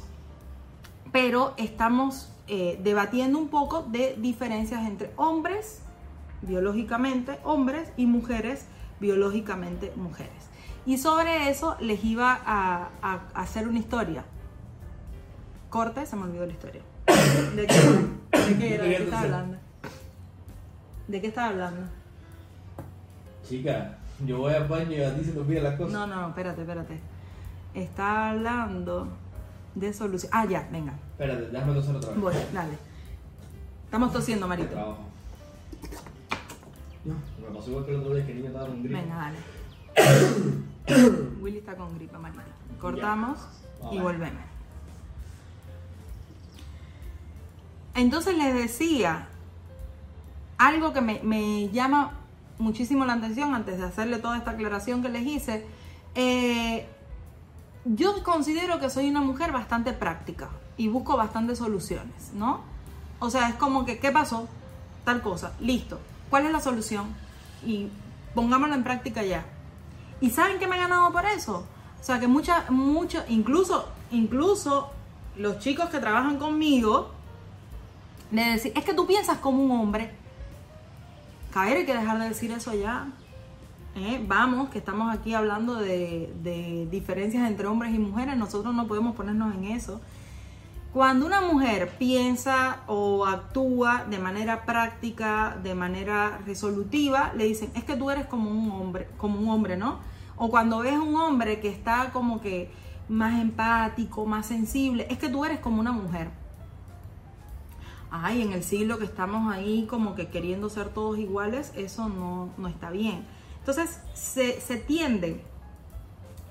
Pero 1.12 1.54
estamos 1.58 2.32
eh, 2.48 2.80
debatiendo 2.84 3.40
un 3.40 3.48
poco 3.48 3.84
de 3.84 4.16
diferencias 4.20 4.86
entre 4.86 5.12
hombres, 5.16 5.82
biológicamente 6.42 7.40
hombres, 7.44 7.92
y 7.98 8.06
mujeres, 8.06 8.66
biológicamente 9.00 9.94
mujeres. 9.96 10.43
Y 10.86 10.98
sobre 10.98 11.50
eso 11.50 11.78
les 11.80 12.04
iba 12.04 12.40
a, 12.46 12.90
hacer 13.34 13.68
una 13.68 13.80
historia. 13.80 14.24
Corte, 15.70 16.06
se 16.06 16.16
me 16.16 16.24
olvidó 16.24 16.46
la 16.46 16.52
historia. 16.52 16.82
¿De 17.56 17.68
qué, 17.68 18.38
de 18.38 18.58
qué 18.58 18.76
era? 18.76 18.84
¿De 18.84 18.90
qué 18.98 19.04
estaba 19.04 19.22
hablando? 19.22 19.58
¿De 21.08 21.22
qué 21.22 21.28
estaba 21.28 21.48
hablando? 21.50 21.82
Chica, 23.48 23.98
yo 24.26 24.40
voy 24.40 24.54
al 24.54 24.68
baño 24.68 24.92
y 24.92 25.02
a 25.02 25.16
ti 25.16 25.24
se 25.24 25.32
te 25.32 25.40
olvida 25.40 25.62
las 25.62 25.78
cosas. 25.78 25.94
No, 25.94 26.08
no, 26.08 26.30
espérate, 26.30 26.62
espérate. 26.62 27.00
Está 27.74 28.32
hablando 28.32 29.08
de 29.76 29.94
solución. 29.94 30.32
Ah, 30.34 30.46
ya, 30.46 30.68
venga. 30.72 30.94
Espérate, 31.12 31.48
déjame 31.48 31.74
toser 31.74 31.96
otra 31.96 32.10
vez. 32.12 32.20
Bueno, 32.20 32.40
dale. 32.54 32.78
Estamos 33.86 34.14
tosiendo, 34.14 34.48
Marito. 34.48 34.70
Trabajo. 34.70 35.06
No, 37.06 37.16
me 37.42 37.56
pasó 37.56 37.70
igual 37.70 37.86
que 37.86 37.92
el 37.92 38.00
otro 38.00 38.16
día 38.16 38.26
que 38.26 38.32
el 38.32 38.38
niño 38.38 38.50
estaba 38.50 38.68
con 38.68 38.84
gripe. 38.84 39.02
Venga, 39.02 39.16
dale. 39.16 39.38
Willy 41.42 41.60
está 41.60 41.76
con 41.76 41.96
gripe, 41.96 42.18
Marito. 42.18 42.44
Cortamos 42.80 43.40
y 43.92 44.00
volvemos. 44.00 44.42
Entonces 47.96 48.36
les 48.38 48.54
decía, 48.54 49.28
algo 50.58 50.94
que 50.94 51.02
me, 51.02 51.20
me, 51.24 51.70
llama 51.70 52.12
muchísimo 52.58 53.06
la 53.06 53.14
atención 53.14 53.54
antes 53.54 53.78
de 53.78 53.86
hacerle 53.86 54.18
toda 54.18 54.38
esta 54.38 54.52
aclaración 54.52 55.02
que 55.04 55.10
les 55.10 55.26
hice, 55.28 55.66
eh, 56.16 56.88
yo 57.86 58.24
considero 58.24 58.80
que 58.80 58.90
soy 58.90 59.10
una 59.10 59.22
mujer 59.22 59.52
bastante 59.52 59.94
práctica 59.94 60.50
y 60.78 60.88
busco 60.88 61.18
bastantes 61.18 61.60
soluciones, 61.60 62.32
¿no? 62.34 62.62
O 63.20 63.30
sea, 63.30 63.50
es 63.50 63.56
como 63.56 63.86
que, 63.86 64.00
¿qué 64.00 64.12
pasó? 64.12 64.48
Tal 65.06 65.22
cosa, 65.22 65.54
listo. 65.60 66.00
¿Cuál 66.30 66.46
es 66.46 66.52
la 66.52 66.60
solución? 66.60 67.08
Y 67.66 67.90
pongámoslo 68.34 68.76
en 68.76 68.84
práctica 68.84 69.24
ya. 69.24 69.46
¿Y 70.22 70.30
saben 70.30 70.60
qué 70.60 70.68
me 70.68 70.76
he 70.76 70.80
ganado 70.80 71.12
por 71.12 71.26
eso? 71.26 71.66
O 72.00 72.04
sea, 72.04 72.20
que 72.20 72.28
mucha, 72.28 72.66
mucho, 72.70 73.24
incluso, 73.30 73.88
incluso 74.12 74.92
los 75.38 75.60
chicos 75.60 75.90
que 75.90 76.00
trabajan 76.00 76.38
conmigo, 76.38 77.12
de 78.32 78.44
decir, 78.44 78.74
es 78.76 78.84
que 78.84 78.94
tú 78.94 79.06
piensas 79.06 79.38
como 79.38 79.64
un 79.64 79.72
hombre. 79.72 80.12
Caer, 81.54 81.78
hay 81.78 81.86
que 81.86 81.94
dejar 81.94 82.20
de 82.20 82.30
decir 82.30 82.52
eso 82.52 82.74
ya. 82.74 83.08
¿eh? 83.96 84.24
vamos, 84.28 84.70
que 84.70 84.80
estamos 84.80 85.14
aquí 85.14 85.34
hablando 85.34 85.76
de, 85.76 86.88
diferencias 86.90 87.48
entre 87.48 87.68
hombres 87.68 87.94
y 87.94 88.00
mujeres, 88.00 88.38
nosotros 88.38 88.74
no 88.74 88.88
podemos 88.88 89.16
ponernos 89.16 89.54
en 89.56 89.66
eso. 89.66 90.02
Cuando 90.94 91.26
una 91.26 91.42
mujer 91.42 91.90
piensa 91.98 92.82
o 92.86 93.26
actúa 93.26 94.06
de 94.08 94.20
manera 94.20 94.64
práctica, 94.64 95.58
de 95.64 95.74
manera 95.74 96.38
resolutiva, 96.46 97.34
le 97.36 97.46
dicen, 97.46 97.72
es 97.74 97.84
que 97.84 97.96
tú 97.96 98.12
eres 98.12 98.28
como 98.28 98.52
un 98.52 98.70
hombre, 98.70 99.10
como 99.18 99.40
un 99.40 99.50
hombre, 99.50 99.76
¿no? 99.76 99.98
O 100.38 100.52
cuando 100.52 100.80
ves 100.80 101.00
un 101.00 101.16
hombre 101.16 101.60
que 101.60 101.70
está 101.70 102.12
como 102.14 102.42
que 102.42 102.72
más 103.10 103.42
empático, 103.42 104.28
más 104.28 104.46
sensible, 104.46 105.08
es 105.10 105.18
que 105.18 105.30
tú 105.30 105.44
eres 105.44 105.60
como 105.60 105.80
una 105.80 105.92
mujer. 105.92 106.30
Ay, 108.12 108.44
en 108.44 108.54
el 108.54 108.64
siglo 108.64 109.00
que 109.00 109.06
estamos 109.06 109.52
ahí 109.52 109.88
como 109.90 110.14
que 110.14 110.28
queriendo 110.28 110.70
ser 110.70 110.90
todos 110.90 111.18
iguales, 111.18 111.74
eso 111.76 112.08
no, 112.08 112.52
no 112.60 112.68
está 112.68 112.92
bien. 112.92 113.26
Entonces 113.58 114.00
se, 114.14 114.62
se 114.62 114.78
tiende 114.78 115.44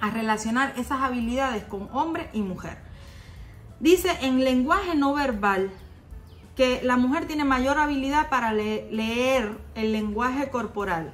a 0.01 0.11
relacionar 0.11 0.75
esas 0.77 1.01
habilidades 1.01 1.63
con 1.63 1.89
hombre 1.93 2.29
y 2.33 2.43
mujer. 2.43 2.91
Dice 3.83 4.17
en 4.23 4.45
lenguaje 4.45 4.95
no 4.95 5.13
verbal 5.13 5.73
que 6.55 6.81
la 6.85 6.97
mujer 6.97 7.27
tiene 7.27 7.45
mayor 7.45 7.79
habilidad 7.79 8.29
para 8.29 8.53
leer 8.53 9.59
el 9.75 9.91
lenguaje 9.91 10.51
corporal. 10.51 11.13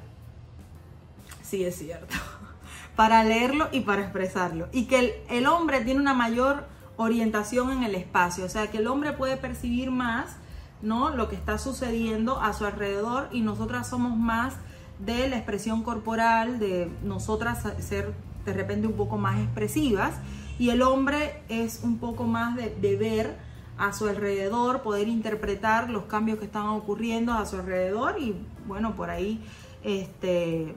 Sí, 1.43 1.65
es 1.65 1.79
cierto. 1.79 2.15
Para 2.95 3.25
leerlo 3.25 3.69
y 3.71 3.81
para 3.81 4.03
expresarlo. 4.03 4.69
Y 4.73 4.87
que 4.87 4.99
el, 4.99 5.13
el, 5.31 5.47
hombre 5.47 5.83
tiene 5.83 6.01
una 6.01 6.15
mayor 6.15 6.67
orientación 6.97 7.71
en 7.71 7.85
el 7.85 7.95
espacio. 7.95 8.45
O 8.45 8.49
sea, 8.49 8.73
que 8.73 8.79
el 8.79 8.89
hombre 8.89 9.13
puede 9.13 9.37
percibir 9.37 9.93
más 9.93 10.37
¿no? 10.83 11.11
lo 11.11 11.29
que 11.29 11.37
está 11.37 11.59
sucediendo 11.59 12.41
a 12.41 12.53
su 12.53 12.67
alrededor 12.67 13.29
y 13.31 13.41
nosotras 13.41 13.89
somos 13.89 14.17
más 14.17 14.55
de 14.99 15.29
la 15.29 15.37
expresión 15.37 15.85
corporal, 15.85 16.59
de 16.59 16.91
nosotras 17.05 17.63
ser 17.79 18.13
de 18.45 18.53
repente 18.53 18.89
un 18.89 18.95
poco 18.95 19.17
más 19.17 19.39
expresivas 19.39 20.15
y 20.59 20.71
el 20.71 20.83
hombre 20.83 21.43
es 21.49 21.81
un 21.83 21.99
poco 21.99 22.25
más 22.25 22.57
de, 22.57 22.97
ver 22.97 23.37
a 23.79 23.93
su 23.93 24.07
alrededor, 24.07 24.83
poder 24.83 25.09
interpretar 25.09 25.89
los 25.89 26.05
cambios 26.05 26.39
que 26.39 26.47
están 26.47 26.67
ocurriendo 26.67 27.33
a 27.33 27.47
su 27.47 27.57
alrededor 27.57 28.21
y 28.21 28.35
bueno, 28.67 28.95
por 28.97 29.11
ahí 29.11 29.41
este, 29.85 30.75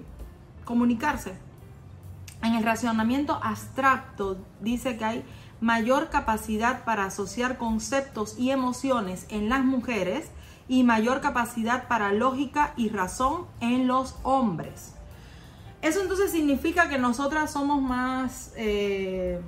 comunicarse. 0.66 1.34
En 2.44 2.56
el 2.56 2.64
racionamiento 2.64 3.40
abstracto 3.42 4.38
dice 4.62 4.98
que 4.98 5.06
hay 5.06 5.26
mayor 5.62 6.10
capacidad 6.10 6.84
para 6.84 7.06
asociar 7.06 7.58
conceptos 7.58 8.36
y 8.38 8.50
emociones 8.50 9.26
en 9.30 9.50
las 9.50 9.64
mujeres 9.64 10.30
y 10.68 10.84
mayor 10.84 11.22
capacidad 11.22 11.88
para 11.88 12.14
lógica 12.14 12.74
y 12.78 12.90
razón 12.90 13.46
en 13.60 13.88
los 13.88 14.16
hombres. 14.24 14.94
Eso 15.82 16.02
entonces 16.02 16.32
significa 16.32 16.90
que 16.90 16.98
nosotras 16.98 17.52
somos 17.52 17.82
más, 17.82 18.54
eh, 18.56 19.42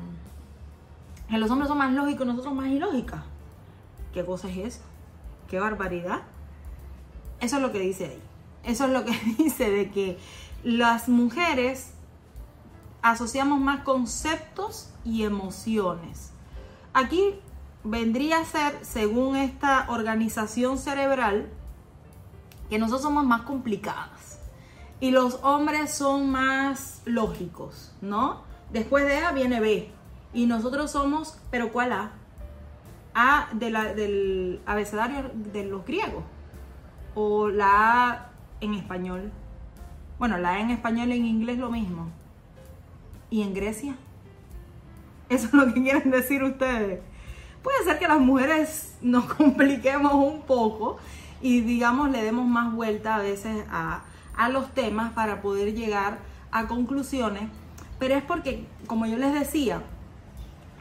que 1.29 1.37
los 1.37 1.49
hombres 1.49 1.67
son 1.67 1.77
más 1.77 1.93
lógicos, 1.93 2.27
nosotros 2.27 2.53
más 2.53 2.67
ilógicas. 2.67 3.21
¿Qué 4.13 4.23
cosa 4.25 4.49
es 4.49 4.57
eso? 4.57 4.81
¿Qué 5.47 5.59
barbaridad? 5.59 6.21
Eso 7.39 7.57
es 7.57 7.61
lo 7.61 7.71
que 7.71 7.79
dice 7.79 8.05
ahí. 8.05 8.21
Eso 8.63 8.85
es 8.85 8.91
lo 8.91 9.03
que 9.03 9.11
dice 9.37 9.69
de 9.69 9.91
que 9.91 10.17
las 10.63 11.09
mujeres 11.09 11.93
asociamos 13.01 13.59
más 13.59 13.83
conceptos 13.83 14.89
y 15.03 15.23
emociones. 15.23 16.31
Aquí 16.93 17.35
vendría 17.83 18.39
a 18.39 18.45
ser, 18.45 18.77
según 18.83 19.35
esta 19.35 19.87
organización 19.89 20.77
cerebral, 20.77 21.49
que 22.69 22.79
nosotros 22.79 23.01
somos 23.01 23.25
más 23.25 23.41
complicadas 23.41 24.39
y 24.99 25.11
los 25.11 25.39
hombres 25.43 25.93
son 25.93 26.29
más 26.29 27.01
lógicos, 27.05 27.93
¿no? 28.01 28.43
Después 28.71 29.05
de 29.05 29.17
A 29.17 29.31
viene 29.33 29.59
B 29.59 29.91
y 30.33 30.45
nosotros 30.45 30.91
somos, 30.91 31.39
pero 31.51 31.71
¿cuál 31.71 31.93
A? 31.93 32.11
A 33.15 33.49
de 33.53 33.69
la, 33.69 33.93
del 33.93 34.61
abecedario 34.65 35.31
de 35.33 35.65
los 35.65 35.85
griegos 35.85 36.23
o 37.15 37.49
la 37.49 38.09
A 38.09 38.29
en 38.61 38.73
español. 38.73 39.31
Bueno, 40.17 40.37
la 40.37 40.51
A 40.51 40.59
en 40.59 40.71
español 40.71 41.09
y 41.09 41.17
en 41.17 41.25
inglés 41.25 41.57
lo 41.57 41.69
mismo. 41.69 42.07
¿Y 43.29 43.41
en 43.41 43.53
Grecia? 43.53 43.95
Eso 45.29 45.47
es 45.47 45.53
lo 45.53 45.73
que 45.73 45.81
quieren 45.81 46.11
decir 46.11 46.43
ustedes 46.43 47.01
puede 47.63 47.83
ser 47.85 47.97
que 47.97 48.07
las 48.07 48.19
mujeres 48.19 48.93
nos 49.01 49.25
compliquemos 49.33 50.13
un 50.13 50.41
poco 50.41 50.97
y 51.41 51.61
digamos 51.61 52.11
le 52.11 52.21
demos 52.21 52.45
más 52.45 52.73
vuelta 52.73 53.15
a 53.15 53.19
veces 53.19 53.65
a, 53.71 54.03
los 54.49 54.73
temas 54.73 55.13
para 55.13 55.41
poder 55.41 55.73
llegar 55.73 56.17
a 56.51 56.67
conclusiones, 56.67 57.43
pero 57.99 58.15
es 58.15 58.23
porque, 58.23 58.65
como 58.87 59.05
yo 59.05 59.15
les 59.15 59.33
decía, 59.33 59.81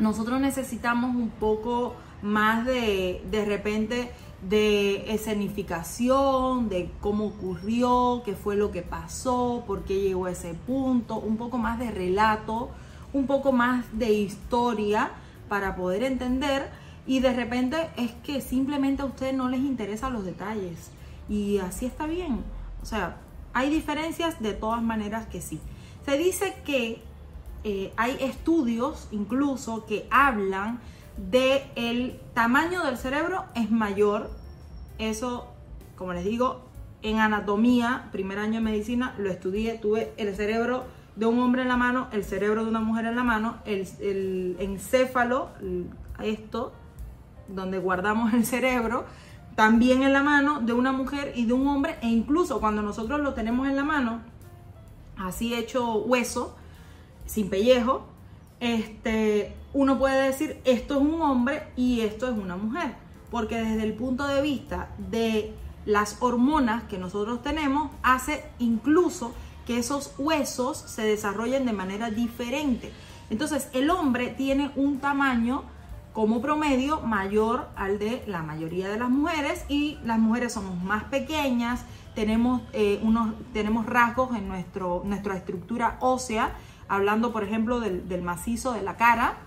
nosotros 0.02 0.40
necesitamos 0.40 1.14
un 1.14 1.30
poco 1.30 1.94
más 2.22 2.66
de, 2.66 3.24
de 3.30 3.44
repente, 3.44 4.10
de 4.48 5.12
escenificación, 5.14 6.68
de 6.68 6.90
cómo 7.00 7.26
ocurrió, 7.26 8.22
qué 8.24 8.34
fue 8.34 8.56
lo 8.56 8.72
que 8.72 8.82
pasó, 8.82 9.64
por 9.66 9.84
qué 9.84 10.00
llegó 10.00 10.26
a 10.26 10.32
ese 10.32 10.54
punto, 10.54 11.16
un 11.16 11.36
poco 11.36 11.58
más 11.58 11.78
de 11.78 11.90
relato, 11.90 12.70
un 13.12 13.26
poco 13.26 13.52
más 13.52 13.86
de 13.92 14.12
historia 14.12 15.12
para 15.48 15.76
poder 15.76 16.02
entender 16.02 16.70
y 17.06 17.20
de 17.20 17.32
repente 17.32 17.90
es 17.96 18.12
que 18.24 18.40
simplemente 18.40 19.02
a 19.02 19.06
ustedes 19.06 19.34
no 19.34 19.48
les 19.48 19.60
interesan 19.60 20.12
los 20.12 20.24
detalles 20.24 20.90
y 21.28 21.58
así 21.58 21.86
está 21.86 22.06
bien. 22.06 22.42
O 22.82 22.86
sea, 22.86 23.18
hay 23.52 23.70
diferencias 23.70 24.40
de 24.40 24.52
todas 24.54 24.82
maneras 24.82 25.26
que 25.26 25.40
sí. 25.40 25.60
Se 26.04 26.16
dice 26.16 26.54
que 26.64 27.02
eh, 27.64 27.92
hay 27.96 28.16
estudios 28.20 29.08
incluso 29.12 29.86
que 29.86 30.06
hablan 30.10 30.80
de 31.16 31.70
el 31.76 32.20
tamaño 32.34 32.82
del 32.84 32.96
cerebro 32.96 33.44
es 33.54 33.70
mayor. 33.70 34.30
Eso, 34.98 35.48
como 35.96 36.12
les 36.12 36.24
digo, 36.24 36.62
en 37.02 37.18
anatomía, 37.18 38.08
primer 38.12 38.38
año 38.38 38.54
de 38.54 38.60
medicina, 38.60 39.14
lo 39.18 39.30
estudié, 39.30 39.78
tuve 39.78 40.12
el 40.16 40.34
cerebro 40.34 40.84
de 41.16 41.26
un 41.26 41.38
hombre 41.40 41.62
en 41.62 41.68
la 41.68 41.76
mano, 41.76 42.08
el 42.12 42.24
cerebro 42.24 42.64
de 42.64 42.70
una 42.70 42.80
mujer 42.80 43.06
en 43.06 43.16
la 43.16 43.24
mano, 43.24 43.58
el, 43.64 44.56
encéfalo, 44.58 45.50
esto, 46.22 46.72
donde 47.48 47.78
guardamos 47.78 48.32
el 48.32 48.46
cerebro, 48.46 49.04
también 49.56 50.02
en 50.02 50.12
la 50.12 50.22
mano 50.22 50.60
de 50.60 50.72
una 50.72 50.92
mujer 50.92 51.32
y 51.34 51.44
de 51.44 51.52
un 51.52 51.66
hombre, 51.66 51.96
e 52.02 52.08
incluso 52.08 52.60
cuando 52.60 52.82
nosotros 52.82 53.20
lo 53.20 53.34
tenemos 53.34 53.68
en 53.68 53.76
la 53.76 53.84
mano, 53.84 54.20
así 55.18 55.54
hecho 55.54 55.98
hueso, 55.98 56.56
sin 57.26 57.48
pellejo, 57.48 58.06
este, 58.60 59.54
uno 59.72 59.98
puede 59.98 60.22
decir 60.22 60.60
esto 60.64 60.94
es 60.94 61.00
un 61.00 61.20
hombre 61.22 61.64
y 61.76 62.02
esto 62.02 62.28
es 62.28 62.36
una 62.36 62.56
mujer, 62.56 62.94
porque 63.30 63.56
desde 63.56 63.82
el 63.82 63.94
punto 63.94 64.26
de 64.26 64.42
vista 64.42 64.88
de 65.10 65.54
las 65.84 66.18
hormonas 66.20 66.84
que 66.84 66.98
nosotros 66.98 67.42
tenemos, 67.42 67.90
hace 68.02 68.44
incluso 68.58 69.34
que 69.66 69.78
esos 69.78 70.14
huesos 70.18 70.76
se 70.78 71.02
desarrollen 71.02 71.66
de 71.66 71.72
manera 71.72 72.10
diferente. 72.10 72.92
Entonces, 73.30 73.68
el 73.72 73.90
hombre 73.90 74.28
tiene 74.28 74.70
un 74.76 74.98
tamaño 74.98 75.64
como 76.12 76.42
promedio 76.42 77.00
mayor 77.00 77.68
al 77.74 77.98
de 77.98 78.22
la 78.26 78.42
mayoría 78.42 78.88
de 78.88 78.98
las 78.98 79.08
mujeres 79.08 79.64
y 79.68 79.98
las 80.04 80.18
mujeres 80.18 80.52
somos 80.52 80.80
más 80.82 81.04
pequeñas, 81.04 81.84
tenemos, 82.14 82.60
eh, 82.74 83.00
unos, 83.02 83.34
tenemos 83.54 83.86
rasgos 83.86 84.36
en 84.36 84.46
nuestro, 84.46 85.02
nuestra 85.06 85.36
estructura 85.36 85.96
ósea, 86.00 86.52
hablando 86.92 87.32
por 87.32 87.42
ejemplo 87.42 87.80
del, 87.80 88.22
macizo 88.22 88.72
de 88.72 88.82
la 88.82 88.98
cara, 88.98 89.38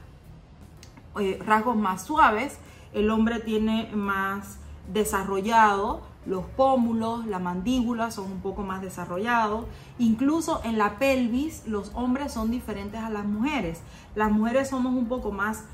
eh, 1.20 1.40
rasgos 1.46 1.78
más 1.78 2.04
suaves, 2.04 2.58
el 2.92 3.12
hombre 3.12 3.40
tiene 3.40 3.92
más 3.94 4.58
desarrollado 4.92 6.02
los 6.26 6.44
pómulos, 6.46 7.28
la 7.28 7.38
mandíbula 7.38 8.10
son 8.10 8.32
un 8.32 8.40
poco 8.42 8.64
más 8.64 8.82
desarrollados. 8.82 9.66
Incluso 10.00 10.60
en 10.64 10.80
la 10.80 10.98
pelvis 10.98 11.68
los 11.68 11.92
hombres 11.94 12.34
son 12.34 12.50
diferentes 12.50 13.00
a 13.00 13.12
las 13.12 13.26
mujeres. 13.26 13.82
Las 14.16 14.32
mujeres 14.32 14.70
somos 14.70 14.96
un 14.96 15.08
poco 15.08 15.32
más, 15.32 15.66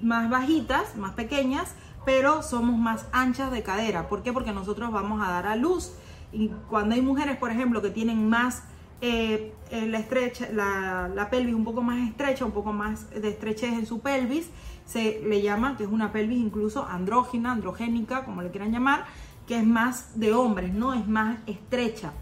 más 0.00 0.30
bajitas, 0.30 0.96
más 0.96 1.12
pequeñas, 1.12 1.74
pero 2.06 2.42
somos 2.42 2.78
más 2.78 3.06
anchas 3.12 3.50
de 3.50 3.62
cadera. 3.62 4.08
¿Por 4.08 4.22
qué? 4.22 4.32
Porque 4.32 4.52
nosotros 4.52 4.90
vamos 4.92 5.20
a 5.20 5.30
dar 5.30 5.46
a 5.46 5.56
luz. 5.56 5.92
Y 6.32 6.48
cuando 6.70 6.94
hay 6.94 7.02
mujeres, 7.02 7.36
por 7.36 7.50
ejemplo, 7.50 7.82
que 7.82 7.90
tienen 7.90 8.30
más 8.30 8.62
eh, 9.04 9.52
eh, 9.72 9.86
la, 9.88 9.98
estrecha, 9.98 10.48
la, 10.52 11.28
pelvis 11.28 11.56
un 11.56 11.64
poco 11.64 11.82
más 11.82 12.08
estrecha, 12.08 12.44
un 12.44 12.52
poco 12.52 12.72
más 12.72 13.10
de 13.10 13.30
estrechez 13.30 13.72
en 13.72 13.84
su 13.84 13.98
pelvis, 13.98 14.48
se 14.86 15.20
le 15.26 15.42
llama 15.42 15.76
que 15.76 15.82
es 15.82 15.90
una 15.90 16.12
pelvis 16.12 16.38
incluso 16.38 16.86
andrógina, 16.86 17.50
androgénica, 17.50 18.24
como 18.24 18.42
le 18.42 18.52
quieran 18.52 18.70
llamar, 18.70 19.06
que 19.48 19.58
es 19.58 19.66
más 19.66 20.20
de 20.20 20.32
hombres, 20.32 20.72
¿no? 20.72 20.94
Es 20.94 21.08
más 21.08 21.40
estrecha. 21.48 22.12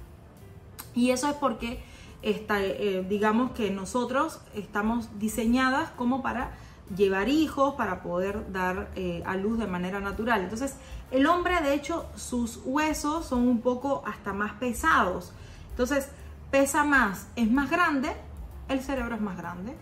Y 0.94 1.10
eso 1.10 1.28
es 1.28 1.34
porque 1.34 1.82
está, 2.22 2.62
eh, 2.62 3.04
digamos 3.06 3.50
que 3.50 3.70
nosotros 3.70 4.40
estamos 4.54 5.10
diseñadas 5.18 5.90
como 5.90 6.22
para 6.22 6.52
llevar 6.96 7.28
hijos, 7.28 7.74
para 7.74 8.02
poder 8.02 8.50
dar 8.52 8.88
a 9.26 9.36
luz 9.36 9.58
de 9.58 9.66
manera 9.66 10.00
natural. 10.00 10.40
Entonces, 10.40 10.76
el 11.10 11.26
hombre, 11.26 11.60
de 11.60 11.74
hecho, 11.74 12.06
sus 12.16 12.58
huesos 12.64 13.26
son 13.26 13.46
un 13.46 13.60
poco 13.60 14.02
hasta 14.06 14.32
más 14.32 14.54
pesados. 14.54 15.34
Entonces, 15.68 16.08
pesa 16.50 16.84
más, 16.84 17.28
es 17.36 17.50
más 17.50 17.70
grande, 17.70 18.10
el 18.68 18.80
cerebro 18.80 19.14
es 19.14 19.20
más 19.20 19.36
grande. 19.36 19.76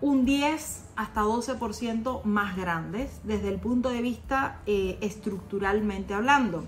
Un 0.00 0.24
10 0.24 0.84
hasta 0.96 1.22
12% 1.22 2.24
más 2.24 2.56
grandes 2.56 3.20
desde 3.24 3.48
el 3.48 3.58
punto 3.58 3.88
de 3.88 4.02
vista 4.02 4.60
eh, 4.66 4.98
estructuralmente 5.00 6.14
hablando. 6.14 6.64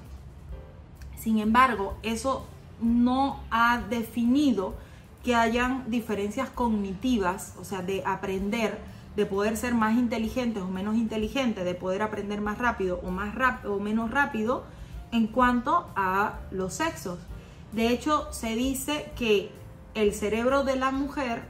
Sin 1.19 1.38
embargo, 1.38 1.97
eso 2.02 2.47
no 2.81 3.40
ha 3.50 3.78
definido 3.78 4.75
que 5.25 5.35
hayan 5.35 5.90
diferencias 5.90 6.50
cognitivas, 6.50 7.54
o 7.59 7.64
sea, 7.64 7.83
de 7.83 8.02
aprender 8.04 8.78
de 9.16 9.26
poder 9.26 9.57
ser 9.57 9.75
más 9.75 9.97
inteligentes 9.97 10.62
o 10.62 10.69
menos 10.69 10.97
inteligentes, 10.97 11.64
de 11.64 11.75
poder 11.75 12.02
aprender 12.02 12.40
más 12.40 12.59
rápido 12.59 13.00
o, 13.04 13.11
más 13.11 13.35
rápido 13.35 13.75
o 13.75 13.81
menos 13.81 14.11
rápido 14.11 14.64
en 15.12 15.26
cuanto 15.28 15.88
a 15.95 16.40
los 16.50 16.75
sexos. 16.75 17.19
De 17.75 17.88
hecho, 17.88 18.28
se 18.33 18.54
dice 18.54 19.11
que 19.16 19.50
el 19.95 20.14
cerebro 20.14 20.64
de 20.64 20.76
la 20.76 20.90
mujer, 20.90 21.43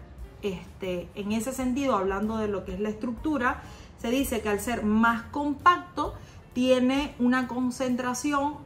este, 0.43 1.09
en 1.15 1.33
ese 1.33 1.53
sentido, 1.53 1.97
hablando 1.97 2.39
de 2.39 2.49
lo 2.49 2.65
que 2.65 2.75
es 2.75 2.81
la 2.81 2.89
estructura, 2.89 3.63
se 3.99 4.11
dice 4.11 4.41
que 4.41 4.49
al 4.49 4.61
ser 4.61 4.85
más 4.85 5.25
compacto, 5.25 6.15
tiene 6.55 7.15
una 7.19 7.49
concentración 7.49 8.57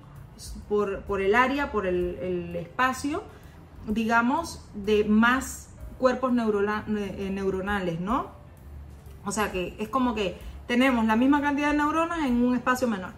por, 0.68 1.20
el 1.20 1.34
área, 1.34 1.72
por 1.72 1.86
el, 1.86 2.54
espacio, 2.54 3.22
digamos, 3.88 4.62
de 4.74 5.04
más 5.04 5.70
cuerpos 5.98 6.32
eh, 6.32 7.30
neuronales, 7.32 7.98
¿no? 8.00 8.30
O 9.24 9.32
sea 9.32 9.50
que 9.50 9.74
es 9.78 9.88
como 9.88 10.14
que 10.14 10.38
tenemos 10.66 11.04
la 11.06 11.16
misma 11.16 11.40
cantidad 11.40 11.72
de 11.72 11.78
neuronas 11.78 12.20
en 12.24 12.44
un 12.44 12.54
espacio 12.54 12.86
menor. 12.86 13.12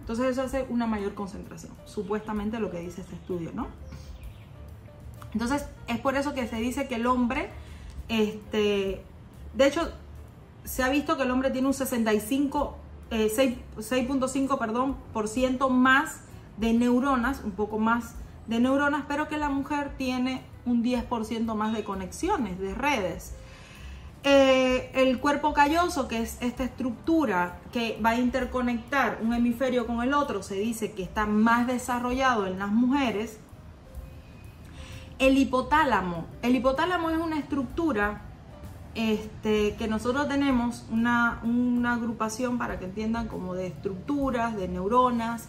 Entonces 0.00 0.26
eso 0.26 0.42
hace 0.42 0.66
una 0.68 0.86
mayor 0.86 1.14
concentración, 1.14 1.72
supuestamente 1.84 2.58
lo 2.58 2.70
que 2.70 2.80
dice 2.80 3.02
este 3.02 3.14
estudio, 3.14 3.50
¿no? 3.54 3.68
Entonces 5.32 5.66
es 5.86 5.98
por 5.98 6.16
eso 6.16 6.34
que 6.34 6.46
se 6.46 6.56
dice 6.56 6.88
que 6.88 6.96
el 6.96 7.06
hombre, 7.06 7.50
este, 8.08 9.02
de 9.54 9.66
hecho, 9.66 9.92
se 10.64 10.82
ha 10.82 10.88
visto 10.88 11.16
que 11.16 11.24
el 11.24 11.30
hombre 11.30 11.50
tiene 11.50 11.66
un 11.66 11.74
65, 11.74 12.76
6.5, 13.10 14.54
eh, 14.54 14.58
perdón, 14.58 14.96
por 15.12 15.28
ciento 15.28 15.70
más 15.70 16.20
de 16.56 16.72
neuronas, 16.72 17.42
un 17.44 17.52
poco 17.52 17.78
más 17.78 18.14
de 18.46 18.60
neuronas, 18.60 19.04
pero 19.08 19.28
que 19.28 19.38
la 19.38 19.48
mujer 19.48 19.92
tiene 19.96 20.42
un 20.64 20.82
10% 20.82 21.54
más 21.54 21.72
de 21.74 21.84
conexiones, 21.84 22.58
de 22.58 22.74
redes. 22.74 23.34
Eh, 24.24 24.92
el 24.94 25.18
cuerpo 25.18 25.52
calloso, 25.52 26.06
que 26.06 26.22
es 26.22 26.38
esta 26.40 26.62
estructura 26.62 27.58
que 27.72 27.98
va 28.04 28.10
a 28.10 28.18
interconectar 28.18 29.18
un 29.20 29.34
hemisferio 29.34 29.86
con 29.86 30.00
el 30.00 30.14
otro, 30.14 30.44
se 30.44 30.54
dice 30.54 30.92
que 30.92 31.02
está 31.02 31.26
más 31.26 31.66
desarrollado 31.66 32.46
en 32.46 32.58
las 32.60 32.68
mujeres. 32.68 33.40
El 35.18 35.38
hipotálamo. 35.38 36.26
El 36.42 36.56
hipotálamo 36.56 37.10
es 37.10 37.18
una 37.18 37.38
estructura 37.38 38.22
este, 38.94 39.74
que 39.78 39.88
nosotros 39.88 40.28
tenemos 40.28 40.84
una, 40.90 41.40
agrupación, 41.92 42.58
para 42.58 42.78
que 42.78 42.84
entiendan, 42.84 43.28
como 43.28 43.54
de 43.54 43.68
estructuras, 43.68 44.56
de 44.56 44.68
neuronas, 44.68 45.48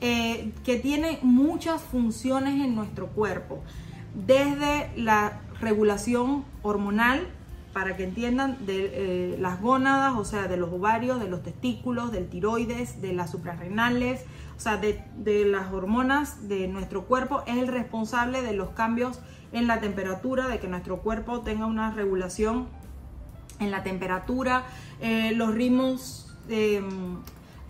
eh, 0.00 0.52
que 0.64 0.78
tiene 0.78 1.18
muchas 1.22 1.82
funciones 1.82 2.64
en 2.64 2.74
nuestro 2.74 3.08
cuerpo. 3.08 3.62
Desde 4.14 4.90
la 4.96 5.40
regulación 5.60 6.44
hormonal, 6.62 7.26
para 7.74 7.96
que 7.96 8.04
entiendan, 8.04 8.64
de 8.64 8.90
eh, 8.92 9.36
las 9.38 9.60
gónadas, 9.60 10.14
o 10.16 10.24
sea, 10.24 10.48
de 10.48 10.56
los 10.56 10.72
ovarios, 10.72 11.20
de 11.20 11.28
los 11.28 11.42
testículos, 11.42 12.10
del 12.10 12.28
tiroides, 12.28 13.02
de 13.02 13.12
las 13.12 13.30
suprarrenales, 13.30 14.24
o 14.58 14.60
sea, 14.60 14.76
de, 14.76 15.44
las 15.46 15.72
hormonas 15.72 16.48
de 16.48 16.66
nuestro 16.66 17.04
cuerpo, 17.04 17.44
es 17.46 17.56
el 17.58 17.68
responsable 17.68 18.42
de 18.42 18.54
los 18.54 18.70
cambios 18.70 19.20
en 19.52 19.68
la 19.68 19.78
temperatura, 19.78 20.48
de 20.48 20.58
que 20.58 20.66
nuestro 20.66 20.98
cuerpo 20.98 21.42
tenga 21.42 21.66
una 21.66 21.92
regulación 21.92 22.66
en 23.60 23.70
la 23.70 23.82
temperatura, 23.82 24.64
eh, 25.00 25.32
los 25.34 25.54
ritmos... 25.54 26.36
Em, 26.48 27.18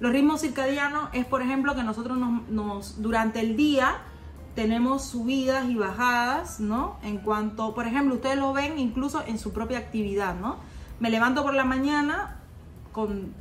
los 0.01 0.12
ritmos 0.12 0.42
circadianos 0.42 1.09
es, 1.12 1.27
por 1.27 1.42
ejemplo, 1.42 1.74
que 1.74 1.83
nosotros 1.83 2.16
nos 2.48 3.03
durante 3.03 3.40
el 3.40 3.57
día 3.57 3.96
tenemos 4.55 5.05
subidas 5.05 5.68
y 5.68 5.74
bajadas, 5.74 6.61
¿no? 6.61 6.98
En 7.03 7.18
cuanto, 7.18 7.74
por 7.74 7.88
ejemplo, 7.88 8.14
ustedes 8.14 8.37
lo 8.37 8.53
ven 8.53 8.79
incluso 8.79 9.24
en 9.27 9.40
su 9.40 9.53
propia 9.53 9.79
actividad, 9.79 10.37
¿no? 10.37 10.57
Me 11.01 11.11
levanto 11.11 11.42
por 11.42 11.55
la 11.55 11.64
mañana, 11.64 12.37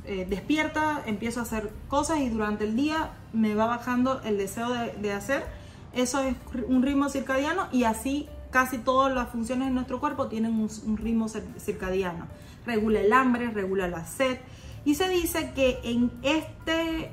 eh, 0.04 0.26
despierta, 0.28 1.02
empiezo 1.06 1.40
a 1.40 1.44
hacer 1.44 1.72
cosas 1.88 2.18
y 2.18 2.28
durante 2.28 2.64
el 2.64 2.76
día 2.76 3.10
me 3.32 3.54
va 3.54 3.66
bajando 3.66 4.20
el 4.22 4.38
deseo 4.38 4.70
de, 4.70 5.12
hacer. 5.12 5.44
Eso 5.92 6.20
es 6.20 6.34
un 6.68 6.82
ritmo 6.82 7.08
circadiano 7.08 7.68
y 7.72 7.84
así 7.84 8.28
casi 8.50 8.78
todas 8.78 9.14
las 9.14 9.28
funciones 9.30 9.68
de 9.68 9.74
nuestro 9.74 10.00
cuerpo 10.00 10.28
tienen 10.28 10.52
un, 10.52 10.96
ritmo 10.96 11.28
circadiano. 11.28 12.26
Regula 12.66 13.00
el 13.00 13.12
hambre, 13.12 13.50
regula 13.50 13.88
la 13.88 14.04
sed. 14.04 14.38
Y 14.84 14.94
se 14.94 15.08
dice 15.08 15.52
que 15.54 15.80
en 15.82 16.10
este, 16.22 17.10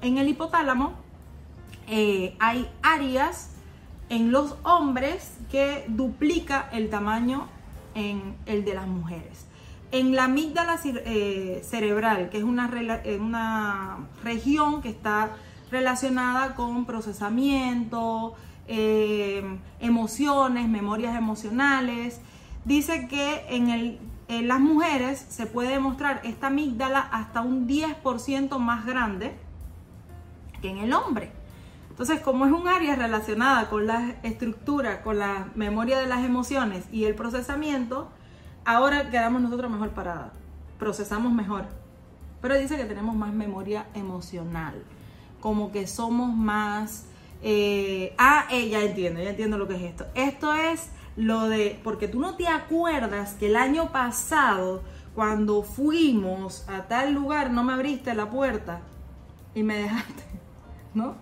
en 0.00 0.18
el 0.18 0.28
hipotálamo, 0.28 0.94
eh, 1.86 2.36
hay 2.38 2.70
áreas 2.82 3.50
en 4.10 4.32
los 4.32 4.56
hombres 4.62 5.32
que 5.50 5.84
duplica 5.88 6.68
el 6.72 6.90
tamaño 6.90 7.48
en 7.94 8.36
el 8.46 8.64
de 8.64 8.74
las 8.74 8.86
mujeres. 8.86 9.46
En 9.92 10.14
la 10.14 10.24
amígdala 10.24 10.78
eh, 10.84 11.62
cerebral, 11.64 12.28
que 12.28 12.38
es 12.38 12.44
una, 12.44 12.70
eh, 13.04 13.18
una, 13.20 14.08
región 14.22 14.82
que 14.82 14.90
está 14.90 15.30
relacionada 15.70 16.54
con 16.54 16.84
procesamiento, 16.84 18.34
emociones, 19.80 20.68
memorias 20.68 21.16
emocionales, 21.16 22.20
dice 22.64 23.08
que 23.08 23.44
en, 23.48 23.68
el, 23.68 23.98
en 24.28 24.48
las 24.48 24.60
mujeres 24.60 25.26
se 25.28 25.46
puede 25.46 25.70
demostrar 25.70 26.20
esta 26.24 26.48
amígdala 26.48 27.00
hasta 27.00 27.40
un 27.40 27.66
10% 27.66 28.58
más 28.58 28.86
grande 28.86 29.36
que 30.60 30.70
en 30.70 30.78
el 30.78 30.92
hombre. 30.92 31.32
Entonces, 31.90 32.20
como 32.20 32.46
es 32.46 32.52
un 32.52 32.66
área 32.68 32.96
relacionada 32.96 33.68
con 33.68 33.86
la 33.86 34.14
estructura, 34.22 35.02
con 35.02 35.18
la 35.18 35.48
memoria 35.54 35.98
de 35.98 36.06
las 36.06 36.24
emociones 36.24 36.84
y 36.90 37.04
el 37.04 37.14
procesamiento, 37.14 38.10
ahora 38.64 39.10
quedamos 39.10 39.42
nosotros 39.42 39.70
mejor 39.70 39.90
paradas, 39.90 40.32
procesamos 40.78 41.32
mejor. 41.32 41.66
Pero 42.40 42.56
dice 42.56 42.76
que 42.76 42.84
tenemos 42.84 43.16
más 43.16 43.34
memoria 43.34 43.86
emocional, 43.94 44.82
como 45.40 45.72
que 45.72 45.86
somos 45.86 46.34
más... 46.34 47.06
Eh, 47.42 48.14
ah, 48.18 48.46
eh, 48.50 48.68
ya 48.68 48.80
entiendo, 48.82 49.22
ya 49.22 49.30
entiendo 49.30 49.56
lo 49.56 49.66
que 49.66 49.76
es 49.76 49.82
esto. 49.82 50.06
Esto 50.14 50.52
es 50.52 50.90
lo 51.16 51.48
de, 51.48 51.80
porque 51.82 52.08
tú 52.08 52.20
no 52.20 52.36
te 52.36 52.48
acuerdas 52.48 53.34
que 53.34 53.46
el 53.46 53.56
año 53.56 53.92
pasado, 53.92 54.82
cuando 55.14 55.62
fuimos 55.62 56.68
a 56.68 56.82
tal 56.82 57.14
lugar, 57.14 57.50
no 57.50 57.64
me 57.64 57.72
abriste 57.72 58.14
la 58.14 58.30
puerta 58.30 58.80
y 59.54 59.62
me 59.62 59.76
dejaste, 59.78 60.24
¿no? 60.94 61.16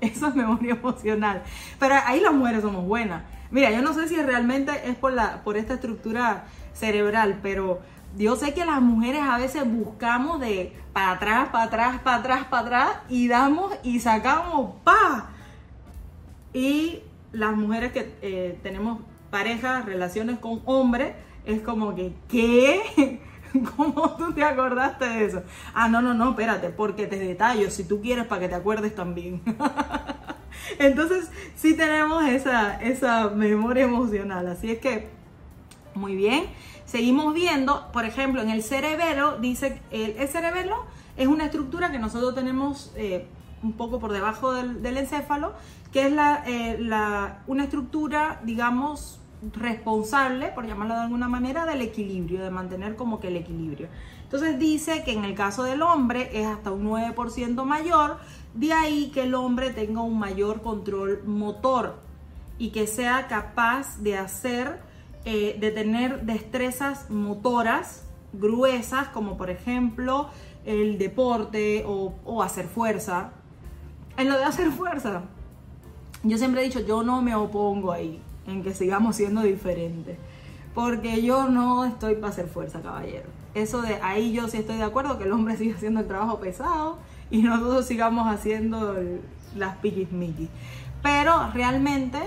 Eso 0.00 0.28
es 0.28 0.34
memoria 0.34 0.74
emocional. 0.74 1.42
Pero 1.78 1.94
ahí 2.04 2.20
las 2.20 2.32
mujeres 2.32 2.62
somos 2.62 2.84
buenas. 2.84 3.22
Mira, 3.50 3.70
yo 3.70 3.82
no 3.82 3.94
sé 3.94 4.08
si 4.08 4.20
realmente 4.20 4.72
es 4.88 4.96
por, 4.96 5.12
la, 5.12 5.42
por 5.44 5.56
esta 5.56 5.74
estructura 5.74 6.44
cerebral, 6.72 7.38
pero 7.42 7.80
yo 8.16 8.36
sé 8.36 8.54
que 8.54 8.64
las 8.64 8.80
mujeres 8.80 9.22
a 9.22 9.38
veces 9.38 9.64
buscamos 9.66 10.40
de 10.40 10.72
para 10.92 11.12
atrás, 11.12 11.48
para 11.50 11.64
atrás, 11.64 12.00
para 12.02 12.16
atrás, 12.18 12.44
para 12.44 12.62
atrás 12.62 12.96
y 13.08 13.28
damos 13.28 13.72
y 13.82 14.00
sacamos 14.00 14.76
pa. 14.84 15.30
Y 16.52 17.02
las 17.32 17.56
mujeres 17.56 17.92
que 17.92 18.14
eh, 18.22 18.58
tenemos 18.62 19.00
parejas, 19.30 19.84
relaciones 19.84 20.38
con 20.38 20.62
hombres, 20.64 21.14
es 21.44 21.60
como 21.62 21.94
que, 21.94 22.12
¿qué? 22.28 23.20
¿Cómo 23.76 24.16
tú 24.16 24.32
te 24.32 24.44
acordaste 24.44 25.04
de 25.04 25.24
eso? 25.24 25.42
Ah, 25.74 25.88
no, 25.88 26.00
no, 26.00 26.14
no, 26.14 26.30
espérate, 26.30 26.70
porque 26.70 27.06
te 27.06 27.18
detallo 27.18 27.70
si 27.70 27.84
tú 27.84 28.00
quieres 28.00 28.26
para 28.26 28.42
que 28.42 28.48
te 28.48 28.54
acuerdes 28.54 28.94
también. 28.94 29.42
Entonces, 30.78 31.30
sí 31.56 31.76
tenemos 31.76 32.24
esa, 32.26 32.80
esa 32.80 33.28
memoria 33.30 33.84
emocional. 33.84 34.46
Así 34.48 34.70
es 34.70 34.78
que, 34.78 35.08
muy 35.94 36.16
bien. 36.16 36.46
Seguimos 36.86 37.34
viendo, 37.34 37.90
por 37.92 38.04
ejemplo, 38.04 38.42
en 38.42 38.50
el 38.50 38.62
cerebelo, 38.62 39.38
dice, 39.38 39.80
el, 39.90 40.16
el 40.18 40.28
cerebelo 40.28 40.84
es 41.16 41.26
una 41.26 41.46
estructura 41.46 41.90
que 41.90 41.98
nosotros 41.98 42.34
tenemos 42.34 42.92
eh, 42.96 43.26
un 43.62 43.72
poco 43.72 43.98
por 43.98 44.12
debajo 44.12 44.52
del, 44.52 44.96
encéfalo, 44.96 45.54
que 45.92 46.06
es 46.06 46.12
eh, 46.46 46.76
la, 46.78 47.42
una 47.46 47.64
estructura, 47.64 48.40
digamos, 48.44 49.20
responsable, 49.54 50.48
por 50.48 50.66
llamarlo 50.66 50.94
de 50.94 51.00
alguna 51.00 51.28
manera, 51.28 51.66
del 51.66 51.80
equilibrio, 51.80 52.42
de 52.42 52.50
mantener 52.50 52.96
como 52.96 53.20
que 53.20 53.28
el 53.28 53.36
equilibrio. 53.36 53.88
Entonces 54.22 54.58
dice 54.58 55.02
que 55.04 55.12
en 55.12 55.24
el 55.24 55.34
caso 55.34 55.62
del 55.64 55.82
hombre 55.82 56.30
es 56.32 56.46
hasta 56.46 56.72
un 56.72 56.84
9% 56.84 57.64
mayor, 57.64 58.18
de 58.54 58.72
ahí 58.72 59.10
que 59.12 59.22
el 59.22 59.34
hombre 59.34 59.70
tenga 59.70 60.02
un 60.02 60.18
mayor 60.18 60.62
control 60.62 61.22
motor 61.24 61.96
y 62.58 62.70
que 62.70 62.86
sea 62.86 63.26
capaz 63.26 63.98
de 63.98 64.16
hacer, 64.16 64.80
eh, 65.24 65.56
de 65.58 65.70
tener 65.70 66.22
destrezas 66.22 67.08
motoras 67.08 68.04
gruesas, 68.34 69.08
como 69.08 69.36
por 69.36 69.50
ejemplo 69.50 70.28
el 70.64 70.98
deporte 70.98 71.84
o, 71.86 72.42
hacer 72.42 72.66
fuerza. 72.66 73.30
En 74.16 74.28
lo 74.28 74.36
de 74.36 74.44
hacer 74.44 74.70
fuerza, 74.70 75.22
yo 76.22 76.38
siempre 76.38 76.62
he 76.62 76.64
dicho, 76.64 76.80
yo 76.80 77.02
no 77.02 77.22
me 77.22 77.34
opongo 77.34 77.92
ahí 77.92 78.20
en 78.46 78.62
que 78.62 78.74
sigamos 78.74 79.16
siendo 79.16 79.42
diferentes. 79.42 80.18
Porque 80.74 81.22
yo 81.22 81.48
no 81.48 81.84
estoy 81.84 82.16
para 82.16 82.28
hacer 82.28 82.48
fuerza, 82.48 82.80
caballero. 82.82 83.28
Eso 83.54 83.82
de 83.82 83.94
ahí 84.02 84.32
yo 84.32 84.48
sí 84.48 84.58
estoy 84.58 84.76
de 84.76 84.82
acuerdo 84.82 85.18
que 85.18 85.24
el 85.24 85.32
hombre 85.32 85.56
siga 85.58 85.76
haciendo 85.76 86.00
el 86.00 86.06
trabajo 86.06 86.40
pesado 86.40 86.98
y 87.30 87.42
nosotros 87.42 87.86
sigamos 87.86 88.26
haciendo 88.26 88.94
las 89.56 89.76
piquismiquis. 89.76 90.48
Pero 91.02 91.50
realmente 91.52 92.18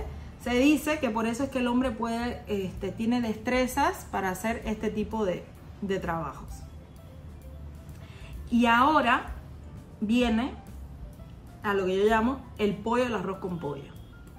se 0.44 0.54
dice 0.56 1.00
que 1.00 1.10
por 1.10 1.26
eso 1.26 1.44
es 1.44 1.50
que 1.50 1.60
el 1.60 1.68
hombre 1.68 1.92
puede, 1.92 2.42
este, 2.48 2.92
tiene 2.92 3.22
destrezas 3.22 4.06
para 4.12 4.30
hacer 4.30 4.62
este 4.66 4.90
tipo 4.90 5.26
de, 5.26 5.44
de 5.82 6.00
trabajos. 6.00 6.50
Y 8.50 8.66
ahora 8.66 9.32
viene 10.00 10.54
a 11.64 11.74
lo 11.74 11.86
que 11.86 11.98
yo 11.98 12.06
llamo 12.06 12.40
el 12.58 12.76
pollo 12.76 13.04
del 13.04 13.16
arroz 13.16 13.40
con 13.40 13.60
pollo. 13.60 13.92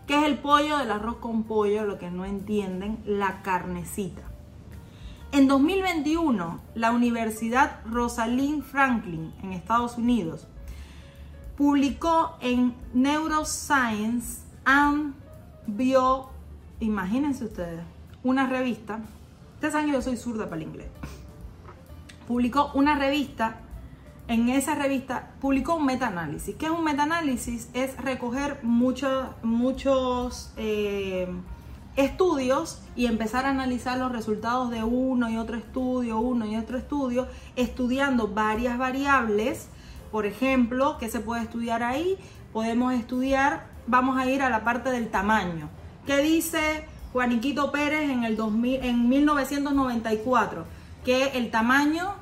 ¿Qué 0.07 0.17
es 0.17 0.25
el 0.25 0.39
pollo 0.39 0.79
del 0.79 0.91
arroz 0.91 1.17
con 1.17 1.43
pollo? 1.45 1.85
Lo 1.85 1.99
que 1.99 2.11
no 2.11 2.25
entienden, 2.25 2.99
la 3.05 3.43
carnecita. 3.43 4.23
En 5.33 5.47
2021, 5.47 6.61
la 6.75 6.91
Universidad 6.93 7.81
Rosalind 7.85 8.63
Franklin 8.63 9.35
en 9.43 9.53
Estados 9.53 9.99
Unidos 9.99 10.47
publicó 11.59 12.39
en 12.41 12.75
Neuroscience 12.95 14.41
and 14.65 15.15
Bio, 15.68 16.31
imagínense 16.81 17.44
ustedes, 17.44 17.85
una 18.24 18.48
revista. 18.48 19.00
Ustedes 19.54 19.72
saben 19.72 19.88
que 19.88 19.92
yo 19.92 20.02
soy 20.02 20.16
zurda 20.16 20.44
para 20.46 20.57
el 20.57 20.68
inglés. 20.68 20.88
Publicó 22.26 22.72
una 22.74 22.98
revista 22.98 23.61
en 24.28 24.50
esa 24.50 24.74
revista 24.74 25.31
publicó 25.40 25.76
un 25.76 25.87
metaanálisis. 25.87 26.54
¿Qué 26.57 26.66
es 26.66 26.70
un 26.70 26.85
metaanálisis? 26.85 27.70
Es 27.72 27.96
recoger 27.96 28.61
muchos 28.62 30.52
eh, 30.59 31.26
estudios 31.96 32.83
y 32.94 33.07
empezar 33.07 33.46
a 33.46 33.50
analizar 33.50 33.98
los 33.98 34.12
resultados 34.12 34.70
de 34.70 34.85
uno 34.85 35.31
y 35.31 35.38
otro 35.38 35.57
estudio, 35.57 36.18
uno 36.18 36.44
y 36.46 36.57
otro 36.57 36.76
estudio, 36.76 37.26
estudiando 37.57 38.28
varias 38.28 38.76
variables. 38.76 39.70
Por 40.12 40.26
ejemplo, 40.26 40.98
¿qué 40.98 41.09
se 41.09 41.20
puede 41.20 41.42
estudiar 41.42 41.83
ahí? 41.83 42.18
Podemos 42.52 42.92
estudiar, 42.92 43.66
vamos 43.88 44.18
a 44.18 44.27
ir 44.27 44.42
a 44.42 44.51
la 44.51 44.62
parte 44.62 44.90
del 44.90 45.09
tamaño. 45.09 45.68
¿Qué 46.07 46.18
dice 46.18 46.85
Juaniquito 47.12 47.72
Pérez 47.72 48.11
en, 48.11 48.24
el 48.24 48.37
2000, 48.37 48.85
en 48.85 49.09
1994? 49.09 50.64
Que 51.05 51.38
el 51.38 51.51
tamaño 51.51 52.14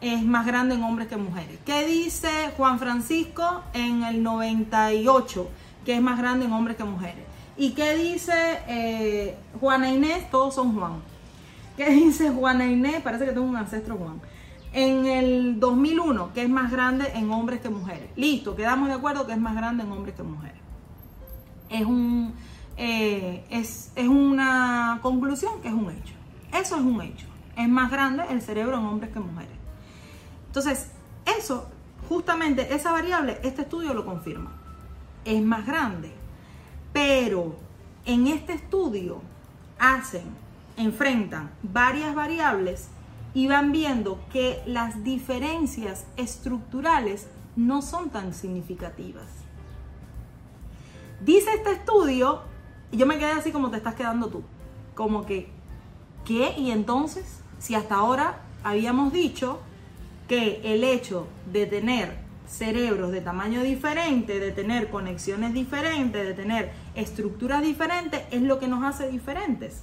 es 0.00 0.22
más 0.22 0.46
grande 0.46 0.74
en 0.74 0.82
hombres 0.82 1.08
que 1.08 1.16
mujeres. 1.16 1.58
¿Qué 1.64 1.86
dice 1.86 2.28
Juan 2.56 2.78
Francisco 2.78 3.62
en 3.72 4.04
el 4.04 4.22
98? 4.22 5.48
Que 5.84 5.96
es 5.96 6.02
más 6.02 6.18
grande 6.18 6.44
en 6.44 6.52
hombres 6.52 6.76
que 6.76 6.84
mujeres. 6.84 7.24
¿Y 7.56 7.70
qué 7.70 7.94
dice 7.96 8.32
eh, 8.68 9.36
Juana 9.60 9.90
Inés? 9.90 10.30
Todos 10.30 10.54
son 10.54 10.74
Juan. 10.74 11.02
¿Qué 11.76 11.90
dice 11.90 12.30
Juana 12.30 12.66
Inés? 12.66 13.00
Parece 13.02 13.24
que 13.24 13.32
tengo 13.32 13.46
un 13.46 13.56
ancestro 13.56 13.96
Juan. 13.96 14.20
En 14.72 15.06
el 15.06 15.60
2001, 15.60 16.32
que 16.34 16.42
es 16.42 16.48
más 16.48 16.70
grande 16.70 17.12
en 17.14 17.30
hombres 17.30 17.60
que 17.60 17.68
mujeres. 17.68 18.10
Listo, 18.16 18.56
quedamos 18.56 18.88
de 18.88 18.94
acuerdo 18.94 19.24
que 19.24 19.32
es 19.32 19.38
más 19.38 19.54
grande 19.54 19.84
en 19.84 19.92
hombres 19.92 20.16
que 20.16 20.24
mujeres. 20.24 20.63
Es, 21.68 21.84
un, 21.84 22.34
eh, 22.76 23.44
es, 23.50 23.90
es 23.94 24.08
una 24.08 24.98
conclusión 25.02 25.60
que 25.62 25.68
es 25.68 25.74
un 25.74 25.90
hecho. 25.90 26.14
Eso 26.52 26.76
es 26.76 26.82
un 26.82 27.00
hecho. 27.02 27.26
Es 27.56 27.68
más 27.68 27.90
grande 27.90 28.24
el 28.30 28.42
cerebro 28.42 28.78
en 28.78 28.84
hombres 28.84 29.12
que 29.12 29.20
mujeres. 29.20 29.56
Entonces, 30.46 30.90
eso, 31.38 31.68
justamente 32.08 32.74
esa 32.74 32.92
variable, 32.92 33.38
este 33.42 33.62
estudio 33.62 33.94
lo 33.94 34.04
confirma. 34.04 34.52
Es 35.24 35.42
más 35.42 35.66
grande. 35.66 36.12
Pero 36.92 37.56
en 38.06 38.26
este 38.28 38.52
estudio 38.52 39.20
hacen, 39.78 40.24
enfrentan 40.76 41.50
varias 41.62 42.14
variables 42.14 42.88
y 43.34 43.48
van 43.48 43.72
viendo 43.72 44.20
que 44.32 44.62
las 44.66 45.02
diferencias 45.02 46.06
estructurales 46.16 47.26
no 47.56 47.82
son 47.82 48.10
tan 48.10 48.32
significativas. 48.32 49.26
Dice 51.20 51.50
este 51.54 51.72
estudio, 51.72 52.42
y 52.90 52.96
yo 52.96 53.06
me 53.06 53.18
quedé 53.18 53.32
así 53.32 53.52
como 53.52 53.70
te 53.70 53.76
estás 53.76 53.94
quedando 53.94 54.28
tú, 54.28 54.42
como 54.94 55.24
que, 55.24 55.48
¿qué? 56.24 56.54
Y 56.58 56.70
entonces, 56.70 57.40
si 57.58 57.74
hasta 57.74 57.96
ahora 57.96 58.40
habíamos 58.62 59.12
dicho 59.12 59.60
que 60.28 60.60
el 60.64 60.84
hecho 60.84 61.26
de 61.52 61.66
tener 61.66 62.24
cerebros 62.46 63.10
de 63.10 63.20
tamaño 63.20 63.62
diferente, 63.62 64.38
de 64.38 64.52
tener 64.52 64.90
conexiones 64.90 65.54
diferentes, 65.54 66.26
de 66.26 66.34
tener 66.34 66.72
estructuras 66.94 67.62
diferentes, 67.62 68.22
es 68.30 68.42
lo 68.42 68.58
que 68.58 68.68
nos 68.68 68.84
hace 68.84 69.08
diferentes. 69.08 69.82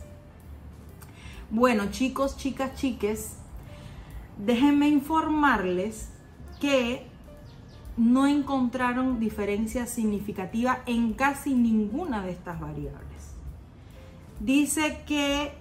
Bueno, 1.50 1.92
chicos, 1.92 2.38
chicas, 2.38 2.76
chiques, 2.76 3.38
déjenme 4.38 4.88
informarles 4.88 6.10
que 6.60 7.11
no 7.98 8.28
encontraron 8.28 9.20
diferencia 9.20 9.86
significativa 9.86 10.82
en 10.86 11.14
casi 11.14 11.54
ninguna 11.54 12.24
de 12.24 12.32
estas 12.32 12.60
variables. 12.60 13.36
Dice 14.40 15.04
que 15.06 15.52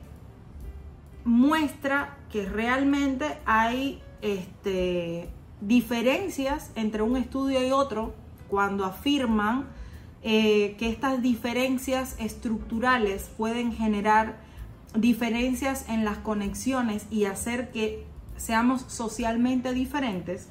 muestra 1.24 2.16
que 2.30 2.46
realmente 2.46 3.38
hay 3.44 4.00
este, 4.22 5.28
diferencias 5.60 6.70
entre 6.74 7.02
un 7.02 7.16
estudio 7.16 7.66
y 7.66 7.72
otro 7.72 8.14
cuando 8.48 8.84
afirman 8.84 9.66
eh, 10.22 10.76
que 10.78 10.88
estas 10.90 11.22
diferencias 11.22 12.16
estructurales 12.18 13.30
pueden 13.36 13.72
generar 13.72 14.38
diferencias 14.94 15.88
en 15.88 16.04
las 16.04 16.18
conexiones 16.18 17.06
y 17.10 17.24
hacer 17.24 17.70
que 17.70 18.04
seamos 18.36 18.82
socialmente 18.88 19.72
diferentes. 19.72 20.48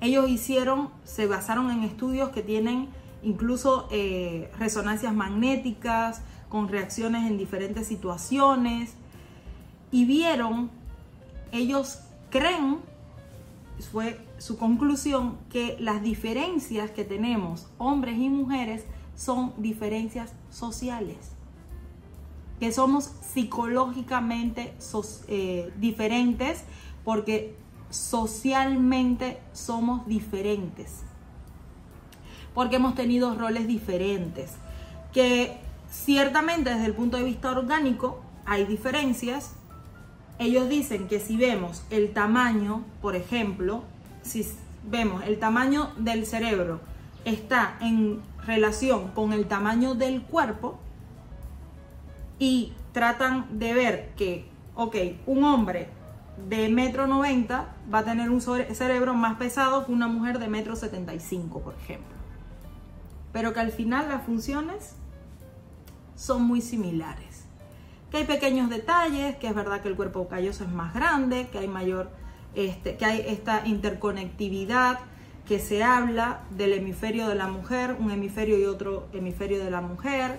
Ellos 0.00 0.28
hicieron, 0.28 0.90
se 1.04 1.26
basaron 1.26 1.70
en 1.70 1.82
estudios 1.82 2.30
que 2.30 2.42
tienen 2.42 2.88
incluso 3.22 3.88
eh, 3.90 4.50
resonancias 4.58 5.12
magnéticas 5.12 6.22
con 6.48 6.68
reacciones 6.68 7.28
en 7.28 7.36
diferentes 7.36 7.86
situaciones 7.88 8.94
y 9.90 10.04
vieron 10.04 10.70
ellos 11.52 12.00
creen, 12.30 12.78
fue 13.90 14.20
su 14.38 14.58
conclusión, 14.58 15.38
que 15.50 15.76
las 15.80 16.02
diferencias 16.02 16.90
que 16.90 17.04
tenemos 17.04 17.66
hombres 17.78 18.18
y 18.18 18.28
mujeres 18.28 18.84
son 19.16 19.52
diferencias 19.56 20.32
sociales. 20.50 21.16
que 22.60 22.72
somos 22.72 23.04
psicológicamente 23.04 24.74
eh, 25.28 25.72
diferentes 25.78 26.64
porque 27.04 27.54
socialmente 27.90 29.40
somos 29.52 30.06
diferentes, 30.06 31.02
porque 32.54 32.76
hemos 32.76 32.94
tenido 32.94 33.34
roles 33.34 33.66
diferentes, 33.66 34.52
que 35.12 35.58
ciertamente 35.90 36.70
desde 36.70 36.86
el 36.86 36.94
punto 36.94 37.16
de 37.16 37.24
vista 37.24 37.50
orgánico 37.50 38.20
hay 38.44 38.64
diferencias. 38.64 39.52
Ellos 40.38 40.68
dicen 40.68 41.08
que 41.08 41.18
si 41.18 41.36
vemos 41.36 41.82
el 41.90 42.12
tamaño, 42.12 42.84
por 43.00 43.16
ejemplo, 43.16 43.82
si 44.22 44.46
vemos 44.84 45.24
el 45.24 45.38
tamaño 45.38 45.90
del 45.96 46.26
cerebro 46.26 46.80
está 47.24 47.76
en 47.80 48.20
relación 48.46 49.08
con 49.08 49.32
el 49.32 49.46
tamaño 49.46 49.94
del 49.94 50.22
cuerpo 50.22 50.78
y 52.38 52.72
tratan 52.92 53.58
de 53.58 53.74
ver 53.74 54.12
que, 54.16 54.46
ok, 54.74 54.96
un 55.26 55.44
hombre 55.44 55.88
de 56.48 56.68
metro 56.68 57.06
90 57.06 57.74
va 57.92 57.98
a 57.98 58.04
tener 58.04 58.30
un 58.30 58.40
cerebro 58.40 59.14
más 59.14 59.36
pesado 59.36 59.84
que 59.84 59.92
una 59.92 60.08
mujer 60.08 60.38
de 60.38 60.48
metro 60.48 60.76
75, 60.76 61.60
por 61.60 61.74
ejemplo. 61.74 62.16
Pero 63.32 63.52
que 63.52 63.60
al 63.60 63.72
final 63.72 64.08
las 64.08 64.24
funciones 64.24 64.94
son 66.14 66.42
muy 66.42 66.60
similares. 66.60 67.44
Que 68.10 68.18
hay 68.18 68.24
pequeños 68.24 68.70
detalles, 68.70 69.36
que 69.36 69.48
es 69.48 69.54
verdad 69.54 69.80
que 69.80 69.88
el 69.88 69.96
cuerpo 69.96 70.28
calloso 70.28 70.64
es 70.64 70.70
más 70.70 70.94
grande, 70.94 71.48
que 71.52 71.58
hay 71.58 71.68
mayor, 71.68 72.10
este, 72.54 72.96
que 72.96 73.04
hay 73.04 73.24
esta 73.26 73.66
interconectividad, 73.66 75.00
que 75.46 75.58
se 75.58 75.82
habla 75.82 76.40
del 76.50 76.72
hemisferio 76.74 77.28
de 77.28 77.34
la 77.34 77.48
mujer, 77.48 77.96
un 77.98 78.10
hemisferio 78.10 78.58
y 78.58 78.64
otro 78.64 79.08
hemisferio 79.12 79.62
de 79.62 79.70
la 79.70 79.80
mujer. 79.80 80.38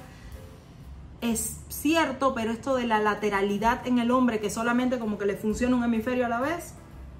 Es 1.21 1.59
cierto, 1.67 2.33
pero 2.33 2.51
esto 2.51 2.75
de 2.75 2.87
la 2.87 2.99
lateralidad 2.99 3.85
en 3.85 3.99
el 3.99 4.11
hombre, 4.11 4.39
que 4.39 4.49
solamente 4.49 4.99
como 4.99 5.17
que 5.17 5.25
le 5.25 5.35
funciona 5.35 5.75
un 5.75 5.83
hemisferio 5.83 6.25
a 6.25 6.29
la 6.29 6.39
vez, 6.39 6.73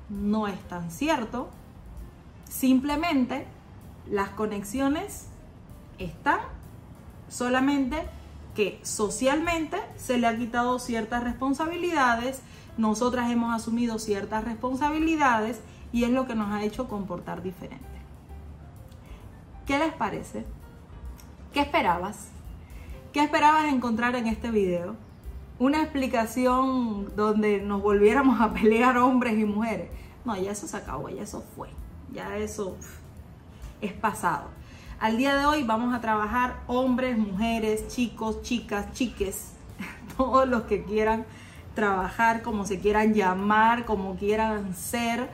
no 0.09 0.47
es 0.47 0.59
tan 0.67 0.89
cierto. 0.89 1.49
Simplemente 2.49 3.45
las 4.09 4.29
conexiones 4.29 5.27
están, 5.97 6.39
solamente 7.27 8.07
que 8.55 8.79
socialmente 8.83 9.77
se 9.97 10.17
le 10.17 10.27
ha 10.27 10.38
quitado 10.38 10.79
ciertas 10.79 11.23
responsabilidades, 11.23 12.41
nosotras 12.77 13.29
hemos 13.29 13.53
asumido 13.53 13.99
ciertas 13.99 14.45
responsabilidades 14.45 15.59
y 15.91 16.05
es 16.05 16.09
lo 16.09 16.25
que 16.25 16.35
nos 16.35 16.51
ha 16.51 16.63
hecho 16.63 16.88
comportar 16.88 17.43
diferente. 17.43 17.85
¿Qué 19.65 19.77
les 19.77 19.93
parece? 19.93 20.45
¿Qué 21.53 21.62
esperabas? 21.62 22.29
¿Qué 23.13 23.24
esperabas 23.24 23.74
encontrar 23.74 24.15
en 24.15 24.28
este 24.28 24.52
video? 24.52 24.95
Una 25.58 25.82
explicación 25.82 27.15
donde 27.15 27.62
nos 27.62 27.82
volviéramos 27.82 28.39
a 28.39 28.54
pelear 28.54 28.98
hombres 28.98 29.38
y 29.38 29.45
mujeres. 29.45 29.89
No, 30.26 30.38
ya 30.38 30.52
eso 30.52 30.67
se 30.67 30.78
acabó, 30.78 31.10
ya 31.10 31.24
eso 31.24 31.43
fue. 31.56 31.69
Ya 32.13 32.38
eso 32.38 32.78
es 33.82 33.93
pasado. 33.93 34.50
Al 35.00 35.17
día 35.17 35.36
de 35.36 35.45
hoy 35.45 35.63
vamos 35.63 35.93
a 35.93 36.02
trabajar 36.02 36.62
hombres, 36.67 37.17
mujeres, 37.17 37.88
chicos, 37.88 38.41
chicas, 38.41 38.91
chiques, 38.93 39.54
todos 40.17 40.48
los 40.48 40.63
que 40.63 40.84
quieran 40.84 41.26
trabajar, 41.74 42.41
como 42.41 42.65
se 42.65 42.80
quieran 42.80 43.13
llamar, 43.13 43.86
como 43.86 44.17
quieran 44.17 44.76
ser 44.76 45.30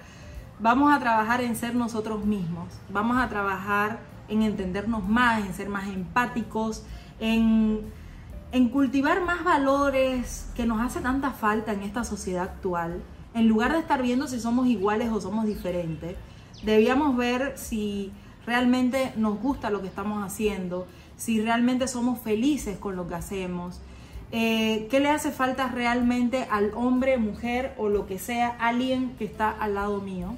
Vamos 0.58 0.94
a 0.94 1.00
trabajar 1.02 1.42
en 1.42 1.58
ser 1.58 1.76
nosotros 1.76 2.24
mismos, 2.24 2.70
vamos 2.90 3.18
a 3.18 3.28
trabajar 3.28 4.00
en 4.30 4.42
entendernos 4.42 5.06
más, 5.06 5.46
en 5.46 5.54
ser 5.54 5.68
más 5.68 5.90
empáticos, 5.90 6.86
en, 7.20 7.92
cultivar 8.72 9.22
más 9.22 9.44
valores 9.44 10.50
que 10.56 10.66
nos 10.66 10.82
hace 10.82 11.02
tanta 11.02 11.32
falta 11.32 11.74
en 11.74 11.82
esta 11.84 12.04
sociedad 12.04 12.44
actual. 12.44 13.02
En 13.34 13.48
lugar 13.48 13.74
de 13.74 13.80
estar 13.80 14.02
viendo 14.02 14.28
si 14.28 14.40
somos 14.40 14.68
iguales 14.68 15.12
o 15.12 15.20
somos 15.20 15.46
diferentes, 15.46 16.16
debíamos 16.64 17.18
ver 17.18 17.58
si 17.58 18.12
realmente 18.46 19.12
nos 19.18 19.40
gusta 19.42 19.70
lo 19.70 19.82
que 19.82 19.88
estamos 19.88 20.24
haciendo, 20.24 20.88
si 21.18 21.42
realmente 21.42 21.88
somos 21.88 22.20
felices 22.20 22.78
con 22.78 22.96
lo 22.96 23.08
que 23.08 23.16
hacemos, 23.16 23.82
eh, 24.32 24.88
qué 24.90 25.00
le 25.00 25.10
hace 25.10 25.32
falta 25.32 25.68
realmente 25.68 26.48
al 26.50 26.72
hombre, 26.76 27.18
mujer 27.18 27.74
o 27.78 27.90
lo 27.90 28.08
que 28.08 28.20
sea, 28.20 28.56
alguien 28.60 29.16
que 29.18 29.26
está 29.26 29.50
al 29.50 29.76
lado 29.76 30.02
mío. 30.02 30.36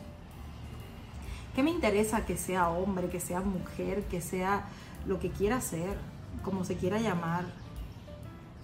¿Qué 1.55 1.63
me 1.63 1.71
interesa 1.71 2.25
que 2.25 2.37
sea 2.37 2.69
hombre, 2.69 3.09
que 3.09 3.19
sea 3.19 3.41
mujer, 3.41 4.03
que 4.03 4.21
sea 4.21 4.65
lo 5.07 5.19
que 5.19 5.29
quiera 5.29 5.61
ser, 5.61 5.97
como 6.43 6.63
se 6.63 6.76
quiera 6.76 7.00
llamar? 7.00 7.45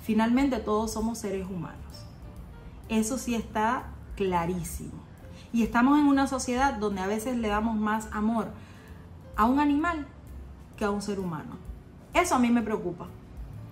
Finalmente 0.03 0.59
todos 0.59 0.91
somos 0.91 1.17
seres 1.17 1.47
humanos. 1.47 2.05
Eso 2.89 3.17
sí 3.17 3.35
está 3.35 3.85
clarísimo. 4.15 4.91
Y 5.51 5.63
estamos 5.63 5.99
en 5.99 6.07
una 6.07 6.27
sociedad 6.27 6.73
donde 6.73 7.01
a 7.01 7.07
veces 7.07 7.37
le 7.37 7.47
damos 7.47 7.75
más 7.77 8.09
amor 8.11 8.47
a 9.35 9.45
un 9.45 9.59
animal 9.59 10.07
que 10.77 10.85
a 10.85 10.91
un 10.91 11.01
ser 11.01 11.19
humano. 11.19 11.57
Eso 12.13 12.35
a 12.35 12.39
mí 12.39 12.49
me 12.49 12.61
preocupa. 12.61 13.07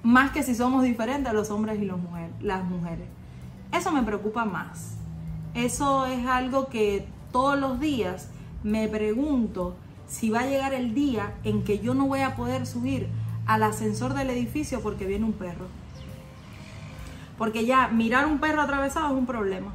Más 0.04 0.32
que 0.32 0.44
si 0.44 0.56
somos 0.56 0.84
diferentes 0.84 1.34
los 1.34 1.50
hombres 1.52 1.82
y 1.82 1.86
las 2.44 2.64
mujeres. 2.64 3.08
Eso 3.72 3.92
me 3.92 4.04
preocupa 4.04 4.46
más. 4.46 4.96
Eso 5.54 6.06
es 6.06 6.26
algo 6.26 6.68
que 6.68 7.08
todos 7.32 7.60
los 7.60 7.80
días 7.80 8.30
me 8.64 8.88
pregunto 8.88 9.76
si 10.08 10.30
va 10.30 10.42
a 10.42 10.46
llegar 10.46 10.74
el 10.74 10.94
día 10.94 11.34
en 11.44 11.64
que 11.64 11.80
yo 11.80 11.94
no 11.94 12.08
voy 12.08 12.22
a 12.22 12.36
poder 12.36 12.66
subir 12.66 13.08
al 13.46 13.64
ascensor 13.64 14.14
del 14.14 14.30
edificio 14.30 14.82
porque 14.82 15.06
viene 15.06 15.26
un 15.26 15.34
perro. 15.34 15.68
Porque 17.38 17.66
ya 17.66 17.88
mirar 17.88 18.26
un 18.26 18.40
perro 18.40 18.62
atravesado 18.62 19.08
es 19.08 19.14
un 19.14 19.26
problema. 19.26 19.74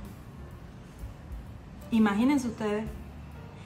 Imagínense 1.90 2.48
ustedes. 2.48 2.86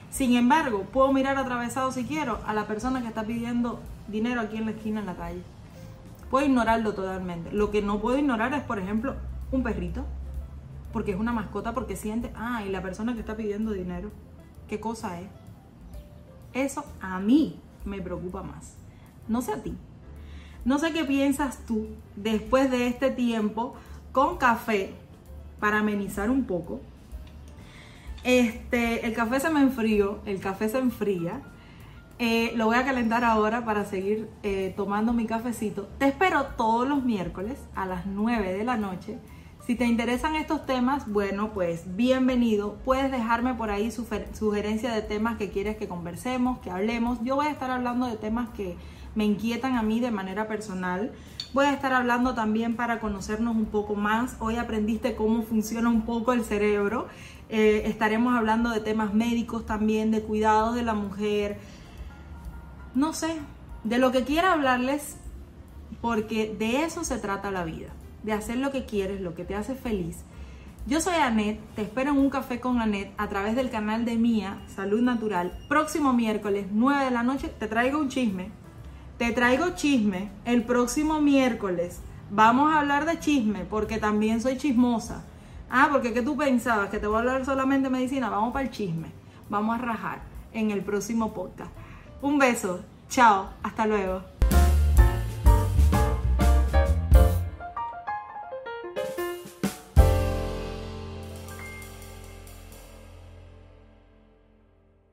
Sin 0.09 0.35
embargo, 0.35 0.83
puedo 0.91 1.13
mirar 1.13 1.37
atravesado 1.37 1.91
si 1.91 2.03
quiero 2.03 2.39
a 2.45 2.53
la 2.53 2.67
persona 2.67 3.01
que 3.01 3.07
está 3.07 3.23
pidiendo 3.23 3.79
dinero 4.07 4.41
aquí 4.41 4.57
en 4.57 4.65
la 4.65 4.71
esquina 4.71 4.99
en 4.99 5.05
la 5.05 5.15
calle. 5.15 5.41
Puedo 6.29 6.45
ignorarlo 6.45 6.93
totalmente. 6.93 7.51
Lo 7.51 7.71
que 7.71 7.81
no 7.81 7.99
puedo 7.99 8.17
ignorar 8.17 8.53
es, 8.53 8.63
por 8.63 8.79
ejemplo, 8.79 9.15
un 9.51 9.63
perrito. 9.63 10.05
Porque 10.91 11.11
es 11.11 11.19
una 11.19 11.31
mascota, 11.31 11.73
porque 11.73 11.95
siente, 11.95 12.33
ah, 12.35 12.63
y 12.65 12.69
la 12.69 12.81
persona 12.81 13.13
que 13.13 13.21
está 13.21 13.37
pidiendo 13.37 13.71
dinero 13.71 14.11
qué 14.71 14.79
cosa 14.79 15.19
es. 15.19 15.27
Eso 16.53 16.85
a 17.01 17.19
mí 17.19 17.59
me 17.83 18.01
preocupa 18.01 18.41
más. 18.41 18.77
No 19.27 19.41
sé 19.41 19.51
a 19.51 19.61
ti. 19.61 19.75
No 20.63 20.77
sé 20.77 20.93
qué 20.93 21.03
piensas 21.03 21.65
tú 21.65 21.87
después 22.15 22.69
de 22.69 22.87
este 22.87 23.09
tiempo 23.09 23.73
con 24.11 24.37
café 24.37 24.93
para 25.59 25.79
amenizar 25.79 26.29
un 26.29 26.45
poco. 26.45 26.81
Este, 28.23 29.05
el 29.05 29.13
café 29.13 29.39
se 29.39 29.49
me 29.49 29.61
enfrió, 29.61 30.19
el 30.25 30.39
café 30.39 30.69
se 30.69 30.77
enfría. 30.77 31.41
Eh, 32.19 32.53
lo 32.55 32.67
voy 32.67 32.75
a 32.75 32.85
calentar 32.85 33.23
ahora 33.23 33.65
para 33.65 33.85
seguir 33.85 34.29
eh, 34.43 34.73
tomando 34.77 35.13
mi 35.13 35.25
cafecito. 35.25 35.89
Te 35.97 36.07
espero 36.07 36.45
todos 36.57 36.87
los 36.87 37.03
miércoles 37.03 37.59
a 37.73 37.87
las 37.87 38.05
9 38.05 38.53
de 38.53 38.63
la 38.63 38.77
noche 38.77 39.17
si 39.65 39.75
te 39.75 39.85
interesan 39.85 40.35
estos 40.35 40.65
temas, 40.65 41.07
bueno, 41.07 41.53
pues 41.53 41.95
bienvenido. 41.95 42.77
Puedes 42.83 43.11
dejarme 43.11 43.53
por 43.53 43.69
ahí 43.69 43.91
sugerencia 43.91 44.91
de 44.91 45.03
temas 45.03 45.37
que 45.37 45.51
quieres 45.51 45.77
que 45.77 45.87
conversemos, 45.87 46.57
que 46.59 46.71
hablemos. 46.71 47.19
Yo 47.23 47.35
voy 47.35 47.45
a 47.45 47.51
estar 47.51 47.69
hablando 47.69 48.07
de 48.07 48.17
temas 48.17 48.49
que 48.49 48.75
me 49.15 49.25
inquietan 49.25 49.75
a 49.75 49.83
mí 49.83 49.99
de 49.99 50.11
manera 50.11 50.47
personal. 50.47 51.11
Voy 51.53 51.65
a 51.65 51.73
estar 51.73 51.93
hablando 51.93 52.33
también 52.33 52.75
para 52.75 52.99
conocernos 52.99 53.55
un 53.55 53.65
poco 53.65 53.95
más. 53.95 54.35
Hoy 54.39 54.55
aprendiste 54.55 55.15
cómo 55.15 55.43
funciona 55.43 55.89
un 55.89 56.03
poco 56.03 56.33
el 56.33 56.43
cerebro. 56.43 57.07
Eh, 57.49 57.83
estaremos 57.85 58.35
hablando 58.35 58.69
de 58.69 58.79
temas 58.79 59.13
médicos 59.13 59.65
también, 59.65 60.11
de 60.11 60.21
cuidados 60.21 60.75
de 60.75 60.83
la 60.83 60.93
mujer. 60.93 61.59
No 62.95 63.13
sé, 63.13 63.35
de 63.83 63.97
lo 63.97 64.11
que 64.11 64.23
quiera 64.23 64.53
hablarles, 64.53 65.17
porque 66.01 66.55
de 66.57 66.83
eso 66.83 67.03
se 67.03 67.17
trata 67.17 67.51
la 67.51 67.65
vida 67.65 67.89
de 68.23 68.33
hacer 68.33 68.57
lo 68.57 68.71
que 68.71 68.85
quieres, 68.85 69.21
lo 69.21 69.35
que 69.35 69.43
te 69.43 69.55
hace 69.55 69.75
feliz. 69.75 70.23
Yo 70.87 70.99
soy 70.99 71.15
Anet, 71.15 71.59
te 71.75 71.83
espero 71.83 72.11
en 72.11 72.17
un 72.17 72.29
café 72.29 72.59
con 72.59 72.81
Anet 72.81 73.13
a 73.17 73.29
través 73.29 73.55
del 73.55 73.69
canal 73.69 74.03
de 74.03 74.15
Mía, 74.15 74.61
Salud 74.67 75.01
Natural. 75.01 75.51
Próximo 75.67 76.11
miércoles, 76.13 76.67
9 76.71 77.05
de 77.05 77.11
la 77.11 77.23
noche, 77.23 77.49
te 77.49 77.67
traigo 77.67 77.99
un 77.99 78.09
chisme. 78.09 78.51
Te 79.21 79.31
traigo 79.33 79.75
chisme 79.75 80.31
el 80.45 80.63
próximo 80.63 81.21
miércoles. 81.21 82.01
Vamos 82.31 82.73
a 82.73 82.79
hablar 82.79 83.05
de 83.05 83.19
chisme 83.19 83.65
porque 83.65 83.99
también 83.99 84.41
soy 84.41 84.57
chismosa. 84.57 85.23
Ah, 85.69 85.89
porque 85.91 86.11
¿qué 86.11 86.23
tú 86.23 86.35
pensabas? 86.35 86.89
¿Que 86.89 86.97
te 86.97 87.05
voy 87.05 87.17
a 87.17 87.19
hablar 87.19 87.45
solamente 87.45 87.87
de 87.87 87.91
medicina? 87.91 88.31
Vamos 88.31 88.51
para 88.51 88.65
el 88.65 88.71
chisme. 88.71 89.11
Vamos 89.47 89.75
a 89.75 89.83
rajar 89.83 90.23
en 90.53 90.71
el 90.71 90.81
próximo 90.81 91.35
podcast. 91.35 91.69
Un 92.23 92.39
beso. 92.39 92.79
Chao. 93.09 93.51
Hasta 93.61 93.85
luego. 93.85 94.30